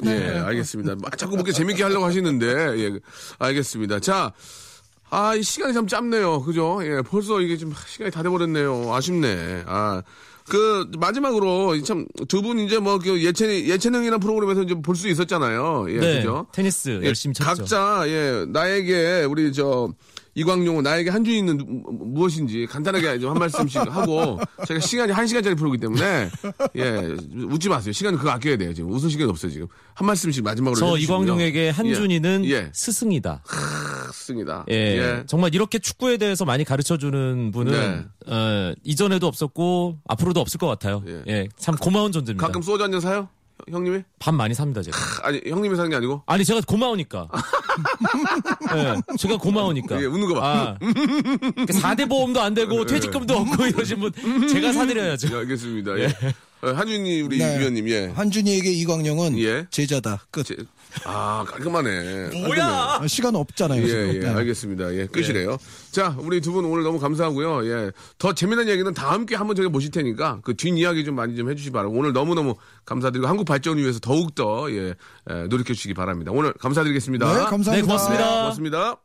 [0.06, 0.96] 예, 알겠습니다.
[1.02, 2.46] 막 자꾸 그렇게 재밌게 하려고 하시는데,
[2.80, 3.00] 예,
[3.40, 4.00] 알겠습니다.
[4.02, 4.34] 자,
[5.10, 6.42] 아, 이 시간이 참 짧네요.
[6.42, 6.80] 그죠?
[6.84, 8.94] 예, 벌써 이게 좀 시간이 다 돼버렸네요.
[8.94, 9.64] 아쉽네.
[9.66, 10.02] 아.
[10.50, 15.88] 그, 마지막으로, 참, 두 분 이제 뭐, 그 예체능, 예체능이라는 프로그램에서 이제 볼 수 있었잖아요.
[15.90, 16.48] 예, 네, 그죠?
[16.54, 17.48] 테니스 예, 열심히 쳤죠.
[17.50, 19.90] 각자 예 나에게 우리 저
[20.36, 25.80] 이광용 나에게 한준이는 무- 무엇인지 간단하게 좀 한 말씀씩 하고 저희가 시간이 한 시간짜리 프로기
[25.80, 26.30] 때문에
[26.76, 27.16] 예
[27.50, 30.86] 웃지 마세요 시간 그거 아껴야 돼요 지금 웃을 시간이 없어요 지금 한 말씀씩 마지막으로 저
[30.94, 31.18] 해주시고요.
[31.24, 32.70] 이광용에게 한준이는 예, 예.
[32.72, 33.42] 스승이다.
[34.28, 35.24] 습니다 예, 예.
[35.26, 38.34] 정말 이렇게 축구에 대해서 많이 가르쳐 주는 분은 네.
[38.34, 41.02] 어, 이전에도 없었고 앞으로도 없을 것 같아요.
[41.08, 41.24] 예.
[41.28, 42.46] 예, 참 고마운 존재입니다.
[42.46, 43.30] 가끔 소주 한 잔 사요
[43.70, 44.98] 형- 형님이 밥 많이 삽니다 제가.
[45.24, 47.28] 아니 형님이 사는 게 아니고 아니 제가 고마우니까.
[48.76, 50.02] 예, 제가 고마우니까.
[50.02, 50.78] 예, 웃는 거 봐.
[50.78, 54.12] 아, 4대 보험도 안 되고 퇴직금도 없고 이러신 분
[54.48, 55.30] 제가 사드려야죠.
[55.34, 56.06] 예, 알겠습니다 예.
[56.62, 57.60] 어, 한준이 우리 네.
[57.60, 58.08] 위원님, 예.
[58.16, 59.68] 한준이에게 이광용은 예.
[59.70, 60.26] 제자다.
[60.32, 60.44] 끝.
[60.46, 60.56] 제-
[61.06, 62.30] 아, 깔끔하네.
[62.48, 62.98] 뭐야?
[63.02, 63.82] 아, 시간 없잖아요.
[63.84, 64.16] 예, 지금.
[64.16, 64.28] 예, 네.
[64.30, 64.94] 알겠습니다.
[64.96, 65.58] 예, 끝이래요.
[65.92, 67.66] 자, 우리 두 분 오늘 너무 감사하고요.
[67.68, 67.92] 예.
[68.18, 71.72] 더 재미난 얘기는 다음 함께 한번 저희가 모실 테니까 그 뒷이야기 좀 많이 좀 해주시기
[71.72, 74.94] 바라고 오늘 너무너무 감사드리고 한국 발전을 위해서 더욱더 예,
[75.30, 76.32] 예, 노력해 주시기 바랍니다.
[76.34, 77.26] 오늘 감사드리겠습니다.
[77.28, 77.72] 네, 감사합니다.
[77.74, 78.28] 네, 고맙습니다.
[78.42, 78.98] 고맙습니다.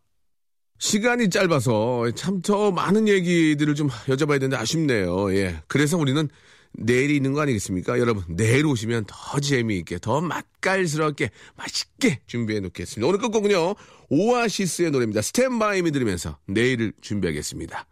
[0.78, 5.32] 시간이 짧아서 참 더 많은 얘기들을 좀 여쭤봐야 되는데 아쉽네요.
[5.34, 5.62] 예.
[5.68, 6.28] 그래서 우리는
[6.74, 7.98] 내일이 있는 거 아니겠습니까?
[7.98, 13.06] 여러분, 내일 오시면 더 재미있게, 더 맛깔스럽게, 맛있게 준비해 놓겠습니다.
[13.06, 13.74] 오늘 끝곡은요,
[14.08, 15.22] 오아시스의 노래입니다.
[15.22, 17.86] 스탠바이 미 들으면서 내일을 준비하겠습니다.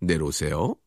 [0.00, 0.76] 내일 오세요.